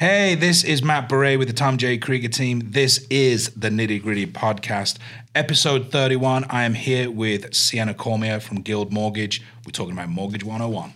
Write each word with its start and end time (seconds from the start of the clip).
Hey, 0.00 0.34
this 0.34 0.64
is 0.64 0.82
Matt 0.82 1.10
Beret 1.10 1.38
with 1.38 1.48
the 1.48 1.52
Tom 1.52 1.76
J. 1.76 1.98
Krieger 1.98 2.30
team. 2.30 2.62
This 2.64 3.06
is 3.10 3.50
the 3.50 3.68
Nitty 3.68 4.00
Gritty 4.00 4.26
Podcast, 4.26 4.96
episode 5.34 5.92
31. 5.92 6.46
I 6.48 6.64
am 6.64 6.72
here 6.72 7.10
with 7.10 7.52
Sienna 7.54 7.92
Cormier 7.92 8.40
from 8.40 8.62
Guild 8.62 8.94
Mortgage. 8.94 9.42
We're 9.66 9.72
talking 9.72 9.92
about 9.92 10.08
Mortgage 10.08 10.42
101. 10.42 10.94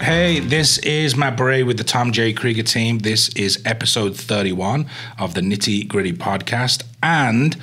Hey, 0.00 0.40
this 0.40 0.76
is 0.76 1.16
Matt 1.16 1.38
Beret 1.38 1.64
with 1.64 1.78
the 1.78 1.84
Tom 1.84 2.12
J. 2.12 2.34
Krieger 2.34 2.64
team. 2.64 2.98
This 2.98 3.30
is 3.30 3.62
episode 3.64 4.14
31 4.14 4.84
of 5.18 5.32
the 5.32 5.40
Nitty 5.40 5.88
Gritty 5.88 6.12
Podcast. 6.12 6.82
And 7.02 7.56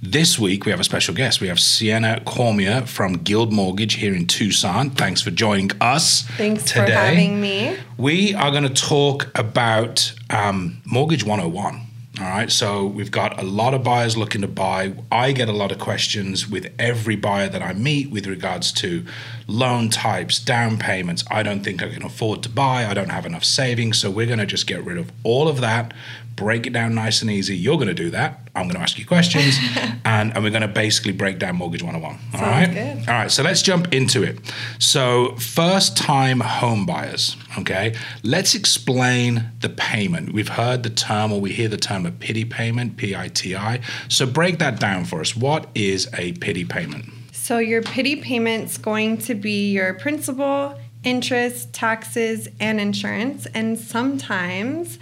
this 0.00 0.38
week, 0.38 0.64
we 0.64 0.70
have 0.70 0.80
a 0.80 0.84
special 0.84 1.14
guest. 1.14 1.40
We 1.40 1.48
have 1.48 1.58
Sienna 1.58 2.20
Cormier 2.24 2.82
from 2.82 3.14
Guild 3.14 3.52
Mortgage 3.52 3.94
here 3.94 4.14
in 4.14 4.26
Tucson. 4.26 4.90
Thanks 4.90 5.20
for 5.20 5.30
joining 5.30 5.70
us. 5.80 6.22
Thanks 6.22 6.64
today. 6.64 6.86
for 6.86 6.92
having 6.92 7.40
me. 7.40 7.76
We 7.96 8.34
are 8.34 8.50
going 8.50 8.62
to 8.62 8.68
talk 8.68 9.28
about 9.36 10.14
um, 10.30 10.80
Mortgage 10.84 11.24
101. 11.24 11.88
All 12.20 12.24
right, 12.24 12.50
so 12.50 12.84
we've 12.84 13.12
got 13.12 13.40
a 13.40 13.44
lot 13.44 13.74
of 13.74 13.84
buyers 13.84 14.16
looking 14.16 14.40
to 14.40 14.48
buy. 14.48 14.92
I 15.12 15.30
get 15.30 15.48
a 15.48 15.52
lot 15.52 15.70
of 15.70 15.78
questions 15.78 16.48
with 16.48 16.72
every 16.76 17.14
buyer 17.14 17.48
that 17.48 17.62
I 17.62 17.72
meet 17.74 18.10
with 18.10 18.26
regards 18.26 18.72
to 18.72 19.04
loan 19.46 19.88
types, 19.88 20.40
down 20.40 20.78
payments. 20.78 21.22
I 21.30 21.44
don't 21.44 21.62
think 21.62 21.80
I 21.80 21.88
can 21.88 22.02
afford 22.02 22.42
to 22.42 22.48
buy. 22.48 22.86
I 22.86 22.94
don't 22.94 23.10
have 23.10 23.24
enough 23.24 23.44
savings. 23.44 23.98
So 23.98 24.10
we're 24.10 24.26
going 24.26 24.40
to 24.40 24.46
just 24.46 24.66
get 24.66 24.84
rid 24.84 24.98
of 24.98 25.12
all 25.22 25.46
of 25.46 25.60
that, 25.60 25.94
break 26.38 26.66
it 26.66 26.72
down 26.72 26.94
nice 26.94 27.20
and 27.20 27.30
easy. 27.30 27.56
You're 27.56 27.76
going 27.76 27.88
to 27.88 27.94
do 27.94 28.10
that. 28.10 28.48
I'm 28.54 28.64
going 28.64 28.76
to 28.76 28.80
ask 28.80 28.98
you 28.98 29.04
questions, 29.04 29.58
and, 30.04 30.32
and 30.34 30.44
we're 30.44 30.50
going 30.50 30.62
to 30.62 30.68
basically 30.68 31.12
break 31.12 31.38
down 31.38 31.56
Mortgage 31.56 31.82
101. 31.82 32.12
All 32.12 32.38
Sounds 32.38 32.42
right? 32.42 32.72
good. 32.72 33.08
All 33.08 33.14
right, 33.14 33.30
so 33.30 33.42
let's 33.42 33.60
jump 33.62 33.92
into 33.92 34.22
it. 34.22 34.38
So, 34.78 35.34
first 35.36 35.96
time 35.96 36.40
home 36.40 36.86
buyers, 36.86 37.36
okay? 37.58 37.94
Let's 38.22 38.54
explain 38.54 39.50
the 39.60 39.68
payment. 39.68 40.32
We've 40.32 40.48
heard 40.48 40.84
the 40.84 40.90
term, 40.90 41.32
or 41.32 41.40
we 41.40 41.52
hear 41.52 41.68
the 41.68 41.76
term 41.76 42.06
a 42.06 42.12
pity 42.12 42.44
payment, 42.44 42.96
P 42.96 43.16
I 43.16 43.28
T 43.28 43.56
I. 43.56 43.80
So, 44.08 44.26
break 44.26 44.58
that 44.58 44.78
down 44.78 45.04
for 45.04 45.20
us. 45.20 45.36
What 45.36 45.68
is 45.74 46.08
a 46.16 46.32
pity 46.34 46.64
payment? 46.64 47.06
So, 47.32 47.58
your 47.58 47.82
pity 47.82 48.16
payment's 48.16 48.78
going 48.78 49.18
to 49.18 49.34
be 49.34 49.72
your 49.72 49.94
principal, 49.94 50.78
interest, 51.02 51.72
taxes, 51.72 52.48
and 52.60 52.80
insurance, 52.80 53.46
and 53.54 53.78
sometimes 53.78 54.98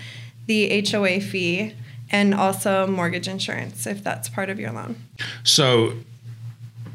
the 0.46 0.86
HOA 0.88 1.20
fee 1.20 1.74
and 2.10 2.34
also 2.34 2.86
mortgage 2.86 3.28
insurance 3.28 3.86
if 3.86 4.02
that's 4.02 4.28
part 4.28 4.48
of 4.50 4.60
your 4.60 4.72
loan. 4.72 4.96
So, 5.42 5.94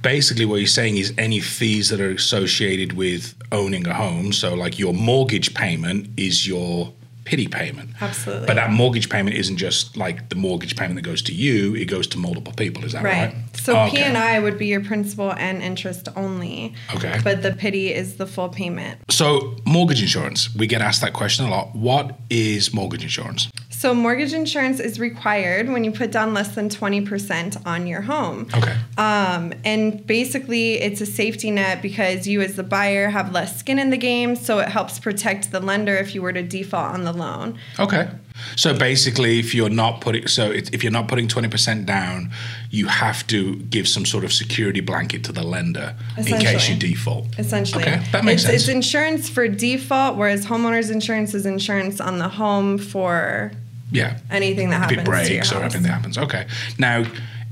basically, 0.01 0.45
what 0.45 0.57
you're 0.57 0.67
saying 0.67 0.97
is 0.97 1.13
any 1.17 1.39
fees 1.39 1.89
that 1.89 1.99
are 1.99 2.11
associated 2.11 2.93
with 2.93 3.35
owning 3.51 3.87
a 3.87 3.93
home. 3.93 4.31
So, 4.31 4.53
like 4.53 4.79
your 4.79 4.93
mortgage 4.93 5.53
payment 5.53 6.09
is 6.17 6.47
your 6.47 6.93
pity 7.31 7.47
payment. 7.47 7.89
Absolutely. 8.01 8.45
But 8.45 8.55
that 8.55 8.71
mortgage 8.71 9.09
payment 9.09 9.37
isn't 9.37 9.55
just 9.55 9.95
like 9.95 10.27
the 10.27 10.35
mortgage 10.35 10.75
payment 10.75 10.95
that 10.95 11.03
goes 11.09 11.21
to 11.23 11.33
you, 11.33 11.73
it 11.75 11.85
goes 11.85 12.05
to 12.07 12.17
multiple 12.17 12.51
people. 12.51 12.83
Is 12.83 12.91
that 12.91 13.03
right? 13.03 13.33
Right. 13.33 13.35
So 13.55 13.71
Okay. 13.79 13.91
P 13.91 13.97
and 14.03 14.17
I 14.17 14.39
would 14.39 14.57
be 14.57 14.67
your 14.67 14.83
principal 14.83 15.31
and 15.31 15.61
interest 15.63 16.09
only. 16.17 16.73
Okay. 16.93 17.21
But 17.23 17.41
the 17.41 17.53
pity 17.53 17.93
is 17.93 18.17
the 18.17 18.27
full 18.27 18.49
payment. 18.49 18.99
So, 19.09 19.55
mortgage 19.65 20.01
insurance, 20.01 20.53
we 20.55 20.67
get 20.67 20.81
asked 20.81 21.01
that 21.03 21.13
question 21.13 21.45
a 21.45 21.49
lot. 21.49 21.73
What 21.73 22.19
is 22.29 22.73
mortgage 22.73 23.03
insurance? 23.03 23.49
So 23.81 23.95
mortgage 23.95 24.33
insurance 24.33 24.79
is 24.79 24.99
required 24.99 25.67
when 25.67 25.83
you 25.83 25.91
put 25.91 26.11
down 26.11 26.35
less 26.35 26.53
than 26.53 26.69
20% 26.69 27.65
on 27.65 27.87
your 27.87 28.01
home. 28.01 28.47
Okay. 28.55 28.77
Um, 28.95 29.53
and 29.65 30.05
basically, 30.05 30.73
it's 30.73 31.01
a 31.01 31.05
safety 31.07 31.49
net 31.49 31.81
because 31.81 32.27
you, 32.27 32.41
as 32.41 32.57
the 32.57 32.61
buyer, 32.61 33.09
have 33.09 33.31
less 33.31 33.57
skin 33.57 33.79
in 33.79 33.89
the 33.89 33.97
game. 33.97 34.35
So 34.35 34.59
it 34.59 34.69
helps 34.69 34.99
protect 34.99 35.51
the 35.51 35.59
lender 35.59 35.95
if 35.95 36.13
you 36.13 36.21
were 36.21 36.31
to 36.31 36.43
default 36.43 36.93
on 36.93 37.05
the 37.05 37.11
loan. 37.11 37.57
Okay. 37.79 38.07
So 38.55 38.77
basically, 38.77 39.39
if 39.39 39.55
you're 39.55 39.67
not 39.67 39.99
putting 39.99 40.27
so 40.27 40.51
if 40.51 40.83
you're 40.83 40.91
not 40.91 41.07
putting 41.07 41.27
twenty 41.27 41.47
percent 41.47 41.87
down, 41.87 42.31
you 42.69 42.85
have 42.85 43.25
to 43.27 43.55
give 43.55 43.87
some 43.87 44.05
sort 44.05 44.23
of 44.23 44.31
security 44.31 44.79
blanket 44.79 45.23
to 45.25 45.31
the 45.31 45.43
lender 45.43 45.95
in 46.17 46.23
case 46.25 46.69
you 46.69 46.75
default. 46.75 47.25
Essentially, 47.39 47.83
Okay, 47.83 48.03
that 48.11 48.23
makes 48.23 48.43
it's, 48.43 48.51
sense. 48.51 48.61
It's 48.63 48.69
insurance 48.69 49.29
for 49.29 49.47
default, 49.47 50.17
whereas 50.17 50.45
homeowners 50.45 50.91
insurance 50.91 51.33
is 51.33 51.45
insurance 51.47 51.99
on 51.99 52.19
the 52.19 52.29
home 52.29 52.77
for 52.77 53.51
Yeah. 53.91 54.17
anything 54.29 54.69
that 54.69 54.77
If 54.77 54.97
happens 54.97 54.99
it 55.01 55.05
breaks 55.05 55.51
or 55.51 55.61
anything 55.61 55.83
that 55.83 55.89
happens. 55.89 56.17
Okay. 56.17 56.47
Now, 56.79 57.03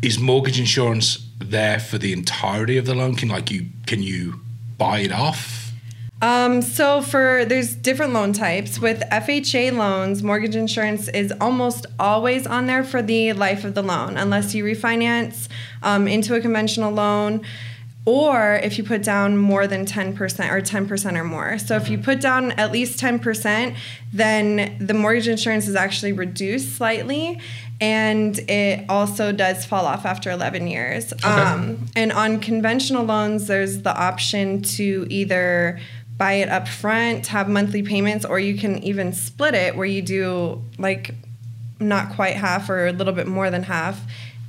is 0.02 0.20
mortgage 0.20 0.60
insurance 0.60 1.26
there 1.40 1.80
for 1.80 1.98
the 1.98 2.14
entirety 2.14 2.78
of 2.78 2.86
the 2.86 2.96
loan? 2.96 3.16
Can 3.16 3.30
like 3.30 3.52
you 3.52 3.68
can 3.86 4.02
you 4.02 4.40
buy 4.78 5.00
it 5.00 5.12
off? 5.12 5.60
Um, 6.22 6.62
so 6.62 7.02
for 7.02 7.46
there's 7.46 7.76
different 7.76 8.14
loan 8.14 8.34
types. 8.34 8.80
With 8.80 9.02
FHA 9.10 9.72
loans, 9.74 10.22
mortgage 10.22 10.56
insurance 10.56 11.08
is 11.08 11.34
almost 11.40 11.86
always 11.98 12.46
on 12.46 12.66
there 12.68 12.84
for 12.84 13.02
the 13.02 13.34
life 13.34 13.64
of 13.64 13.74
the 13.74 13.82
loan, 13.82 14.18
unless 14.18 14.54
you 14.54 14.64
refinance 14.66 15.48
um, 15.82 16.08
into 16.08 16.36
a 16.36 16.42
conventional 16.42 16.92
loan. 16.92 17.42
Or 18.06 18.56
if 18.64 18.78
you 18.78 18.84
put 18.84 19.04
down 19.04 19.38
more 19.38 19.68
than 19.68 19.86
10% 19.86 20.18
or 20.18 20.62
10% 20.62 21.18
or 21.18 21.24
more. 21.24 21.60
So 21.60 21.76
if 21.76 21.90
you 21.90 21.98
put 21.98 22.22
down 22.22 22.54
at 22.54 22.72
least 22.72 23.00
10%, 23.00 23.76
then 24.14 24.78
the 24.80 24.94
mortgage 24.94 25.28
insurance 25.28 25.68
is 25.68 25.76
actually 25.76 26.14
reduced 26.14 26.76
slightly. 26.76 27.40
And 27.82 28.38
it 28.50 28.86
also 28.90 29.32
does 29.32 29.66
fall 29.66 29.86
off 29.86 30.06
after 30.06 30.32
11 30.32 30.68
years. 30.68 31.14
Um, 31.24 31.88
and 31.96 32.12
on 32.12 32.40
conventional 32.40 33.06
loans, 33.06 33.48
there's 33.48 33.84
the 33.84 33.96
option 33.96 34.62
to 34.64 35.06
either 35.10 35.80
buy 36.18 36.34
it 36.34 36.50
up 36.50 36.68
front, 36.68 37.28
have 37.28 37.48
monthly 37.48 37.82
payments, 37.82 38.26
or 38.26 38.40
you 38.40 38.58
can 38.58 38.84
even 38.84 39.14
split 39.14 39.54
it 39.54 39.76
where 39.76 39.86
you 39.86 40.02
do 40.02 40.62
like 40.78 41.16
not 41.80 42.14
quite 42.14 42.36
half 42.36 42.70
or 42.70 42.88
a 42.88 42.92
little 42.92 43.14
bit 43.14 43.26
more 43.26 43.50
than 43.50 43.64
half, 43.64 44.02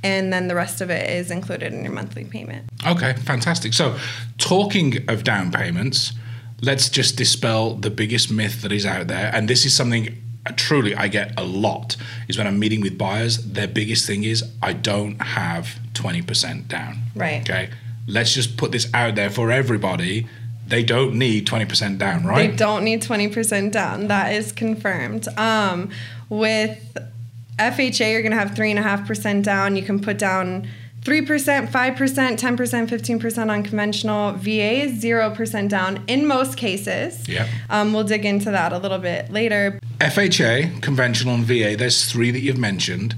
and 0.03 0.33
then 0.33 0.47
the 0.47 0.55
rest 0.55 0.81
of 0.81 0.89
it 0.89 1.09
is 1.09 1.31
included 1.31 1.73
in 1.73 1.83
your 1.83 1.93
monthly 1.93 2.25
payment. 2.25 2.69
Okay, 2.85 3.13
fantastic. 3.13 3.73
So, 3.73 3.97
talking 4.37 5.09
of 5.09 5.23
down 5.23 5.51
payments, 5.51 6.13
let's 6.61 6.89
just 6.89 7.17
dispel 7.17 7.75
the 7.75 7.89
biggest 7.89 8.31
myth 8.31 8.61
that 8.61 8.71
is 8.71 8.85
out 8.85 9.07
there. 9.07 9.31
And 9.33 9.47
this 9.47 9.65
is 9.65 9.75
something 9.75 10.17
uh, 10.45 10.53
truly 10.55 10.95
I 10.95 11.07
get 11.07 11.39
a 11.39 11.43
lot 11.43 11.97
is 12.27 12.37
when 12.37 12.47
I'm 12.47 12.57
meeting 12.57 12.81
with 12.81 12.97
buyers, 12.97 13.37
their 13.37 13.67
biggest 13.67 14.07
thing 14.07 14.23
is 14.23 14.43
I 14.61 14.73
don't 14.73 15.19
have 15.21 15.79
20% 15.93 16.67
down. 16.67 16.97
Right. 17.15 17.41
Okay. 17.41 17.69
Let's 18.07 18.33
just 18.33 18.57
put 18.57 18.71
this 18.71 18.91
out 18.93 19.15
there 19.15 19.29
for 19.29 19.51
everybody. 19.51 20.27
They 20.67 20.83
don't 20.83 21.15
need 21.15 21.47
20% 21.47 21.97
down, 21.97 22.25
right? 22.25 22.49
They 22.49 22.55
don't 22.55 22.83
need 22.83 23.03
20% 23.03 23.71
down. 23.71 24.07
That 24.07 24.33
is 24.33 24.51
confirmed. 24.51 25.27
Um, 25.37 25.89
with 26.29 26.97
FHA, 27.61 28.11
you're 28.11 28.21
going 28.21 28.31
to 28.31 28.37
have 28.37 28.51
3.5% 28.51 29.43
down. 29.43 29.75
You 29.75 29.83
can 29.83 29.99
put 29.99 30.17
down 30.17 30.67
3%, 31.01 31.67
5%, 31.67 32.37
10%, 32.37 32.87
15% 32.87 33.49
on 33.49 33.63
conventional. 33.63 34.33
VA 34.33 34.83
is 34.83 35.03
0% 35.03 35.69
down 35.69 36.03
in 36.07 36.27
most 36.27 36.57
cases. 36.57 37.27
Yep. 37.27 37.47
Um, 37.69 37.93
we'll 37.93 38.03
dig 38.03 38.25
into 38.25 38.51
that 38.51 38.71
a 38.71 38.77
little 38.77 38.99
bit 38.99 39.31
later. 39.31 39.79
FHA, 39.99 40.81
conventional, 40.81 41.35
and 41.35 41.43
VA, 41.43 41.75
there's 41.75 42.05
three 42.05 42.29
that 42.31 42.41
you've 42.41 42.59
mentioned. 42.59 43.15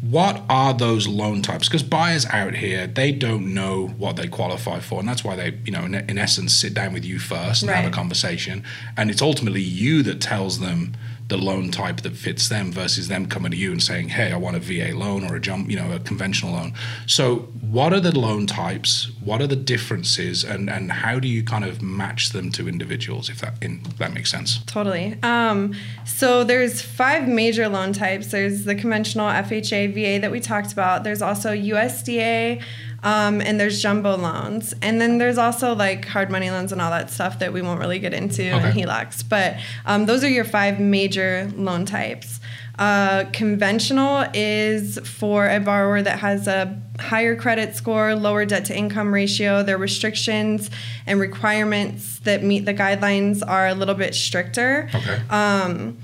What 0.00 0.42
are 0.48 0.72
those 0.74 1.08
loan 1.08 1.42
types? 1.42 1.68
Because 1.68 1.82
buyers 1.82 2.24
out 2.26 2.54
here, 2.54 2.86
they 2.86 3.10
don't 3.10 3.52
know 3.52 3.88
what 3.88 4.14
they 4.14 4.28
qualify 4.28 4.78
for. 4.78 5.00
And 5.00 5.08
that's 5.08 5.24
why 5.24 5.34
they, 5.34 5.58
you 5.64 5.72
know, 5.72 5.84
in, 5.84 5.94
in 5.94 6.18
essence, 6.18 6.54
sit 6.54 6.72
down 6.72 6.92
with 6.92 7.04
you 7.04 7.18
first 7.18 7.62
and 7.62 7.70
have 7.72 7.84
a 7.84 7.90
conversation. 7.90 8.62
And 8.96 9.10
it's 9.10 9.22
ultimately 9.22 9.60
you 9.60 10.04
that 10.04 10.20
tells 10.20 10.60
them 10.60 10.94
the 11.28 11.36
loan 11.36 11.70
type 11.70 12.00
that 12.00 12.16
fits 12.16 12.48
them 12.48 12.72
versus 12.72 13.08
them 13.08 13.26
coming 13.26 13.50
to 13.50 13.56
you 13.56 13.70
and 13.70 13.82
saying, 13.82 14.08
hey, 14.08 14.32
I 14.32 14.36
want 14.36 14.56
a 14.56 14.60
VA 14.60 14.96
loan 14.96 15.30
or 15.30 15.36
a 15.36 15.40
jump, 15.40 15.70
you 15.70 15.76
know, 15.76 15.92
a 15.92 15.98
conventional 15.98 16.52
loan. 16.52 16.72
So 17.06 17.48
what 17.70 17.92
are 17.92 18.00
the 18.00 18.18
loan 18.18 18.46
types? 18.46 19.10
What 19.22 19.42
are 19.42 19.46
the 19.46 19.56
differences? 19.56 20.42
And, 20.42 20.70
and 20.70 20.90
how 20.90 21.20
do 21.20 21.28
you 21.28 21.44
kind 21.44 21.64
of 21.64 21.82
match 21.82 22.30
them 22.30 22.50
to 22.52 22.66
individuals, 22.66 23.28
if 23.28 23.42
that, 23.42 23.62
in, 23.62 23.82
that 23.98 24.14
makes 24.14 24.30
sense? 24.30 24.60
Totally. 24.64 25.18
Um, 25.22 25.74
so 26.06 26.44
there's 26.44 26.80
five 26.80 27.28
major 27.28 27.68
loan 27.68 27.92
types. 27.92 28.28
There's 28.28 28.64
the 28.64 28.74
conventional 28.74 29.26
FHA, 29.26 29.92
VA 29.92 30.20
that 30.20 30.30
we 30.30 30.40
talked 30.40 30.72
about. 30.72 31.04
There's 31.04 31.20
also 31.20 31.50
USDA, 31.50 32.62
um, 33.02 33.40
and 33.40 33.58
there's 33.60 33.80
jumbo 33.80 34.16
loans, 34.16 34.74
and 34.82 35.00
then 35.00 35.18
there's 35.18 35.38
also 35.38 35.74
like 35.74 36.04
hard 36.06 36.30
money 36.30 36.50
loans 36.50 36.72
and 36.72 36.80
all 36.80 36.90
that 36.90 37.10
stuff 37.10 37.38
that 37.38 37.52
we 37.52 37.62
won't 37.62 37.80
really 37.80 37.98
get 37.98 38.12
into 38.12 38.42
and 38.42 38.64
Okay. 38.66 38.82
HELOCs. 38.82 39.28
But 39.28 39.56
um, 39.86 40.06
those 40.06 40.24
are 40.24 40.28
your 40.28 40.44
five 40.44 40.80
major 40.80 41.50
loan 41.56 41.84
types. 41.86 42.40
Uh, 42.78 43.24
conventional 43.32 44.24
is 44.34 44.98
for 45.02 45.48
a 45.48 45.58
borrower 45.58 46.00
that 46.00 46.20
has 46.20 46.46
a 46.46 46.80
higher 47.00 47.34
credit 47.34 47.74
score, 47.74 48.14
lower 48.14 48.44
debt 48.44 48.64
to 48.66 48.76
income 48.76 49.12
ratio. 49.12 49.64
Their 49.64 49.78
restrictions 49.78 50.70
and 51.04 51.18
requirements 51.18 52.20
that 52.20 52.44
meet 52.44 52.66
the 52.66 52.74
guidelines 52.74 53.42
are 53.46 53.66
a 53.66 53.74
little 53.74 53.96
bit 53.96 54.14
stricter. 54.14 54.88
Okay. 54.94 55.20
Um, 55.28 55.98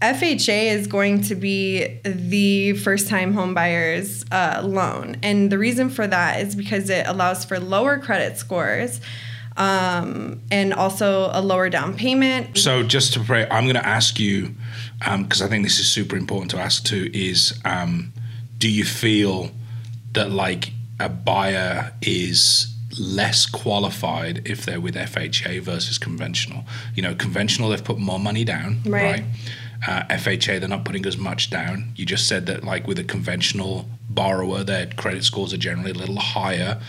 FHA 0.00 0.72
is 0.72 0.86
going 0.86 1.22
to 1.22 1.34
be 1.34 1.98
the 2.04 2.74
first 2.74 3.08
time 3.08 3.34
home 3.34 3.52
buyers 3.52 4.24
uh, 4.30 4.62
loan. 4.64 5.16
And 5.22 5.50
the 5.50 5.58
reason 5.58 5.90
for 5.90 6.06
that 6.06 6.40
is 6.40 6.54
because 6.54 6.88
it 6.88 7.06
allows 7.08 7.44
for 7.44 7.58
lower 7.58 7.98
credit 7.98 8.36
scores 8.36 9.00
um, 9.56 10.40
and 10.52 10.72
also 10.72 11.30
a 11.32 11.42
lower 11.42 11.68
down 11.68 11.96
payment. 11.96 12.56
So 12.56 12.84
just 12.84 13.12
to 13.14 13.20
pray, 13.20 13.48
I'm 13.50 13.64
going 13.64 13.74
to 13.74 13.86
ask 13.86 14.20
you 14.20 14.54
because 15.00 15.42
um, 15.42 15.46
I 15.46 15.50
think 15.50 15.64
this 15.64 15.80
is 15.80 15.90
super 15.90 16.16
important 16.16 16.52
to 16.52 16.58
ask 16.58 16.84
too. 16.84 17.10
Is 17.12 17.60
um, 17.64 18.12
do 18.58 18.70
you 18.70 18.84
feel 18.84 19.50
that 20.12 20.30
like 20.30 20.72
a 21.00 21.08
buyer 21.08 21.92
is 22.02 22.72
less 22.98 23.46
qualified 23.46 24.42
if 24.48 24.64
they're 24.64 24.80
with 24.80 24.94
FHA 24.94 25.60
versus 25.60 25.98
conventional? 25.98 26.64
You 26.94 27.02
know, 27.02 27.16
conventional 27.16 27.70
they've 27.70 27.82
put 27.82 27.98
more 27.98 28.20
money 28.20 28.44
down, 28.44 28.80
right? 28.86 29.02
right? 29.02 29.24
Uh, 29.86 30.02
FHA 30.10 30.58
they're 30.58 30.68
not 30.68 30.84
putting 30.84 31.06
as 31.06 31.16
much 31.16 31.50
down. 31.50 31.92
You 31.94 32.04
just 32.04 32.26
said 32.26 32.46
that 32.46 32.64
like 32.64 32.86
with 32.86 32.98
a 32.98 33.04
conventional 33.04 33.86
borrower, 34.10 34.64
their 34.64 34.86
credit 34.86 35.24
scores 35.24 35.52
are 35.52 35.58
generally 35.58 35.92
a 35.92 35.94
little 35.94 36.18
higher. 36.18 36.80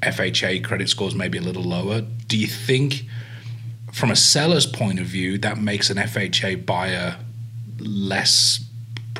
FHA 0.00 0.64
credit 0.64 0.88
scores 0.88 1.14
maybe 1.14 1.38
a 1.38 1.42
little 1.42 1.62
lower. 1.62 2.00
Do 2.00 2.36
you 2.36 2.48
think, 2.48 3.04
from 3.92 4.10
a 4.10 4.16
seller's 4.16 4.66
point 4.66 4.98
of 4.98 5.06
view, 5.06 5.38
that 5.38 5.58
makes 5.58 5.90
an 5.90 5.98
FHA 5.98 6.66
buyer 6.66 7.16
less, 7.78 8.64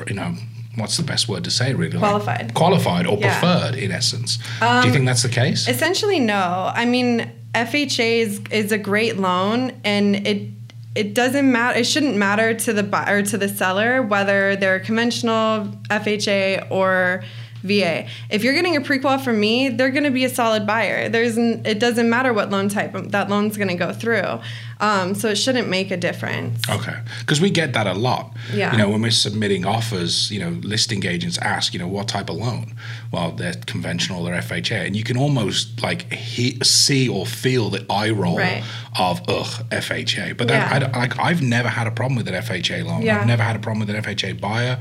you 0.07 0.15
know, 0.15 0.35
what's 0.75 0.97
the 0.97 1.03
best 1.03 1.29
word 1.29 1.43
to 1.43 1.51
say 1.51 1.73
really 1.73 1.97
qualified 1.97 2.45
like, 2.45 2.53
qualified 2.53 3.05
or 3.05 3.17
yeah. 3.19 3.39
preferred 3.39 3.75
in 3.75 3.91
essence 3.91 4.39
um, 4.61 4.81
do 4.81 4.87
you 4.87 4.93
think 4.93 5.05
that's 5.05 5.21
the 5.21 5.29
case 5.29 5.67
essentially 5.67 6.19
no 6.19 6.71
i 6.73 6.83
mean 6.83 7.31
fha 7.53 7.99
is, 7.99 8.41
is 8.49 8.71
a 8.71 8.77
great 8.77 9.17
loan 9.17 9.71
and 9.83 10.15
it 10.27 10.49
it 10.95 11.13
doesn't 11.13 11.51
matter 11.51 11.79
it 11.79 11.85
shouldn't 11.85 12.15
matter 12.15 12.53
to 12.53 12.73
the 12.73 12.83
buyer 12.83 13.23
to 13.23 13.37
the 13.37 13.49
seller 13.49 14.01
whether 14.01 14.55
they're 14.55 14.79
conventional 14.79 15.67
fha 15.89 16.67
or 16.69 17.23
VA. 17.63 18.07
If 18.29 18.43
you're 18.43 18.53
getting 18.53 18.75
a 18.75 18.81
prequal 18.81 19.23
from 19.23 19.39
me, 19.39 19.69
they're 19.69 19.91
going 19.91 20.03
to 20.03 20.11
be 20.11 20.25
a 20.25 20.29
solid 20.29 20.67
buyer. 20.67 21.09
There's 21.09 21.37
it 21.37 21.79
doesn't 21.79 22.09
matter 22.09 22.33
what 22.33 22.49
loan 22.49 22.69
type 22.69 22.93
that 22.93 23.29
loan's 23.29 23.57
going 23.57 23.69
to 23.69 23.75
go 23.75 23.93
through. 23.93 24.39
Um, 24.79 25.15
so 25.15 25.29
it 25.29 25.35
shouldn't 25.35 25.69
make 25.69 25.91
a 25.91 25.97
difference. 25.97 26.59
Okay, 26.69 26.97
because 27.19 27.39
we 27.39 27.49
get 27.49 27.71
that 27.71 27.87
a 27.87 27.93
lot. 27.93 28.35
Yeah. 28.53 28.73
You 28.73 28.77
know, 28.77 28.89
when 28.89 29.01
we're 29.01 29.11
submitting 29.11 29.65
offers, 29.65 30.29
you 30.29 30.39
know, 30.39 30.49
listing 30.61 31.05
agents 31.05 31.37
ask, 31.37 31.73
you 31.73 31.79
know, 31.79 31.87
what 31.87 32.09
type 32.09 32.29
of 32.29 32.35
loan? 32.35 32.75
Well, 33.09 33.31
they're 33.31 33.53
conventional, 33.65 34.25
they're 34.25 34.35
FHA, 34.35 34.85
and 34.85 34.95
you 34.95 35.05
can 35.05 35.15
almost 35.15 35.81
like 35.81 36.11
he, 36.11 36.59
see 36.63 37.07
or 37.07 37.25
feel 37.25 37.69
the 37.69 37.85
eye 37.89 38.09
roll 38.09 38.37
right. 38.37 38.61
of 38.99 39.21
ugh 39.29 39.69
FHA. 39.69 40.37
But 40.37 40.49
that, 40.49 40.81
yeah. 40.81 40.91
I, 40.93 40.99
like 40.99 41.17
I've 41.17 41.41
never 41.41 41.69
had 41.69 41.87
a 41.87 41.91
problem 41.91 42.17
with 42.17 42.27
an 42.27 42.33
FHA 42.33 42.85
loan. 42.85 43.03
Yeah. 43.03 43.21
I've 43.21 43.27
never 43.27 43.43
had 43.43 43.55
a 43.55 43.59
problem 43.59 43.87
with 43.87 43.95
an 43.95 44.03
FHA 44.03 44.41
buyer 44.41 44.79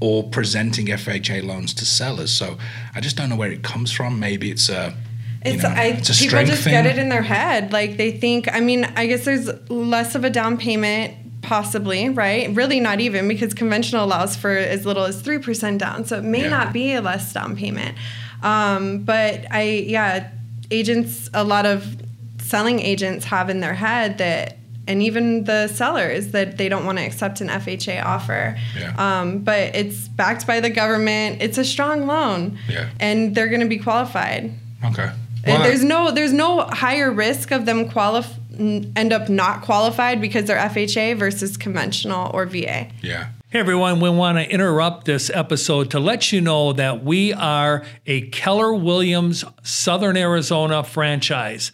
or 0.00 0.24
presenting 0.24 0.86
FHA 0.86 1.44
loans 1.44 1.74
to 1.74 1.84
sellers. 1.84 2.32
So 2.32 2.58
I 2.94 3.00
just 3.00 3.16
don't 3.16 3.28
know 3.28 3.36
where 3.36 3.52
it 3.52 3.62
comes 3.62 3.92
from. 3.92 4.18
Maybe 4.18 4.50
it's 4.50 4.68
a 4.68 4.96
it's, 5.42 5.62
know, 5.62 5.70
I, 5.70 5.84
it's 5.84 6.20
people 6.20 6.44
just 6.44 6.64
thing. 6.64 6.72
get 6.72 6.86
it 6.86 6.98
in 6.98 7.08
their 7.08 7.22
head. 7.22 7.72
Like 7.72 7.96
they 7.96 8.10
think, 8.10 8.52
I 8.52 8.60
mean, 8.60 8.84
I 8.96 9.06
guess 9.06 9.24
there's 9.24 9.48
less 9.70 10.14
of 10.14 10.24
a 10.24 10.30
down 10.30 10.58
payment 10.58 11.14
possibly, 11.42 12.10
right? 12.10 12.54
Really 12.54 12.80
not 12.80 13.00
even 13.00 13.26
because 13.26 13.54
conventional 13.54 14.04
allows 14.04 14.36
for 14.36 14.50
as 14.50 14.84
little 14.84 15.04
as 15.04 15.22
3% 15.22 15.78
down. 15.78 16.04
So 16.04 16.18
it 16.18 16.24
may 16.24 16.42
yeah. 16.42 16.48
not 16.48 16.72
be 16.72 16.92
a 16.92 17.00
less 17.00 17.32
down 17.32 17.56
payment. 17.56 17.96
Um, 18.42 19.04
but 19.04 19.46
I, 19.50 19.62
yeah, 19.62 20.30
agents, 20.70 21.30
a 21.32 21.44
lot 21.44 21.64
of 21.64 21.96
selling 22.38 22.80
agents 22.80 23.24
have 23.26 23.48
in 23.48 23.60
their 23.60 23.74
head 23.74 24.18
that 24.18 24.58
and 24.90 25.04
even 25.04 25.44
the 25.44 25.68
sellers 25.68 26.32
that 26.32 26.58
they 26.58 26.68
don't 26.68 26.84
want 26.84 26.98
to 26.98 27.04
accept 27.04 27.40
an 27.40 27.46
FHA 27.46 28.04
offer. 28.04 28.56
Yeah. 28.76 28.92
Um, 28.98 29.38
but 29.38 29.76
it's 29.76 30.08
backed 30.08 30.48
by 30.48 30.58
the 30.58 30.68
government. 30.68 31.40
It's 31.40 31.58
a 31.58 31.64
strong 31.64 32.08
loan. 32.08 32.58
Yeah. 32.68 32.90
And 32.98 33.32
they're 33.32 33.46
going 33.46 33.60
to 33.60 33.68
be 33.68 33.78
qualified. 33.78 34.52
Okay. 34.84 35.12
Well, 35.46 35.62
there's 35.62 35.84
no 35.84 36.10
there's 36.10 36.34
no 36.34 36.62
higher 36.62 37.10
risk 37.10 37.50
of 37.50 37.66
them 37.66 37.88
qualify 37.88 38.34
end 38.58 39.12
up 39.12 39.28
not 39.30 39.62
qualified 39.62 40.20
because 40.20 40.44
they're 40.44 40.58
FHA 40.58 41.18
versus 41.18 41.56
conventional 41.56 42.30
or 42.34 42.44
VA. 42.44 42.90
Yeah. 43.00 43.28
Hey 43.48 43.58
everyone, 43.58 44.00
we 44.00 44.10
want 44.10 44.38
to 44.38 44.48
interrupt 44.48 45.06
this 45.06 45.30
episode 45.30 45.90
to 45.92 45.98
let 45.98 46.30
you 46.30 46.40
know 46.40 46.74
that 46.74 47.02
we 47.02 47.32
are 47.32 47.84
a 48.06 48.28
Keller 48.28 48.74
Williams 48.74 49.44
Southern 49.62 50.16
Arizona 50.16 50.84
franchise. 50.84 51.72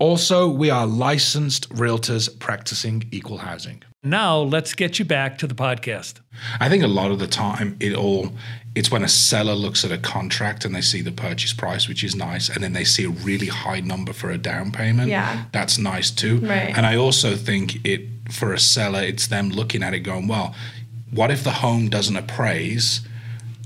Also, 0.00 0.48
we 0.48 0.70
are 0.70 0.86
licensed 0.86 1.68
realtors 1.68 2.36
practicing 2.38 3.06
equal 3.12 3.38
housing. 3.38 3.82
Now, 4.02 4.38
let's 4.38 4.74
get 4.74 4.98
you 4.98 5.04
back 5.04 5.36
to 5.38 5.46
the 5.46 5.54
podcast. 5.54 6.20
I 6.58 6.70
think 6.70 6.82
a 6.82 6.88
lot 6.88 7.10
of 7.10 7.18
the 7.18 7.26
time 7.26 7.76
it 7.80 7.94
all 7.94 8.32
it's 8.74 8.90
when 8.90 9.02
a 9.02 9.08
seller 9.08 9.54
looks 9.54 9.84
at 9.84 9.90
a 9.90 9.98
contract 9.98 10.64
and 10.64 10.74
they 10.74 10.80
see 10.80 11.02
the 11.02 11.12
purchase 11.12 11.52
price, 11.52 11.88
which 11.88 12.04
is 12.04 12.14
nice, 12.14 12.48
and 12.48 12.62
then 12.62 12.72
they 12.72 12.84
see 12.84 13.04
a 13.04 13.10
really 13.10 13.48
high 13.48 13.80
number 13.80 14.12
for 14.12 14.30
a 14.30 14.38
down 14.38 14.70
payment. 14.72 15.08
Yeah. 15.08 15.44
That's 15.52 15.76
nice 15.76 16.10
too. 16.10 16.38
Right. 16.38 16.74
And 16.76 16.86
I 16.86 16.96
also 16.96 17.34
think 17.34 17.84
it 17.84 18.02
for 18.30 18.54
a 18.54 18.58
seller, 18.58 19.02
it's 19.02 19.26
them 19.26 19.50
looking 19.50 19.82
at 19.82 19.92
it 19.92 20.00
going, 20.00 20.28
well, 20.28 20.54
what 21.10 21.30
if 21.30 21.42
the 21.42 21.50
home 21.50 21.88
doesn't 21.88 22.16
appraise? 22.16 23.00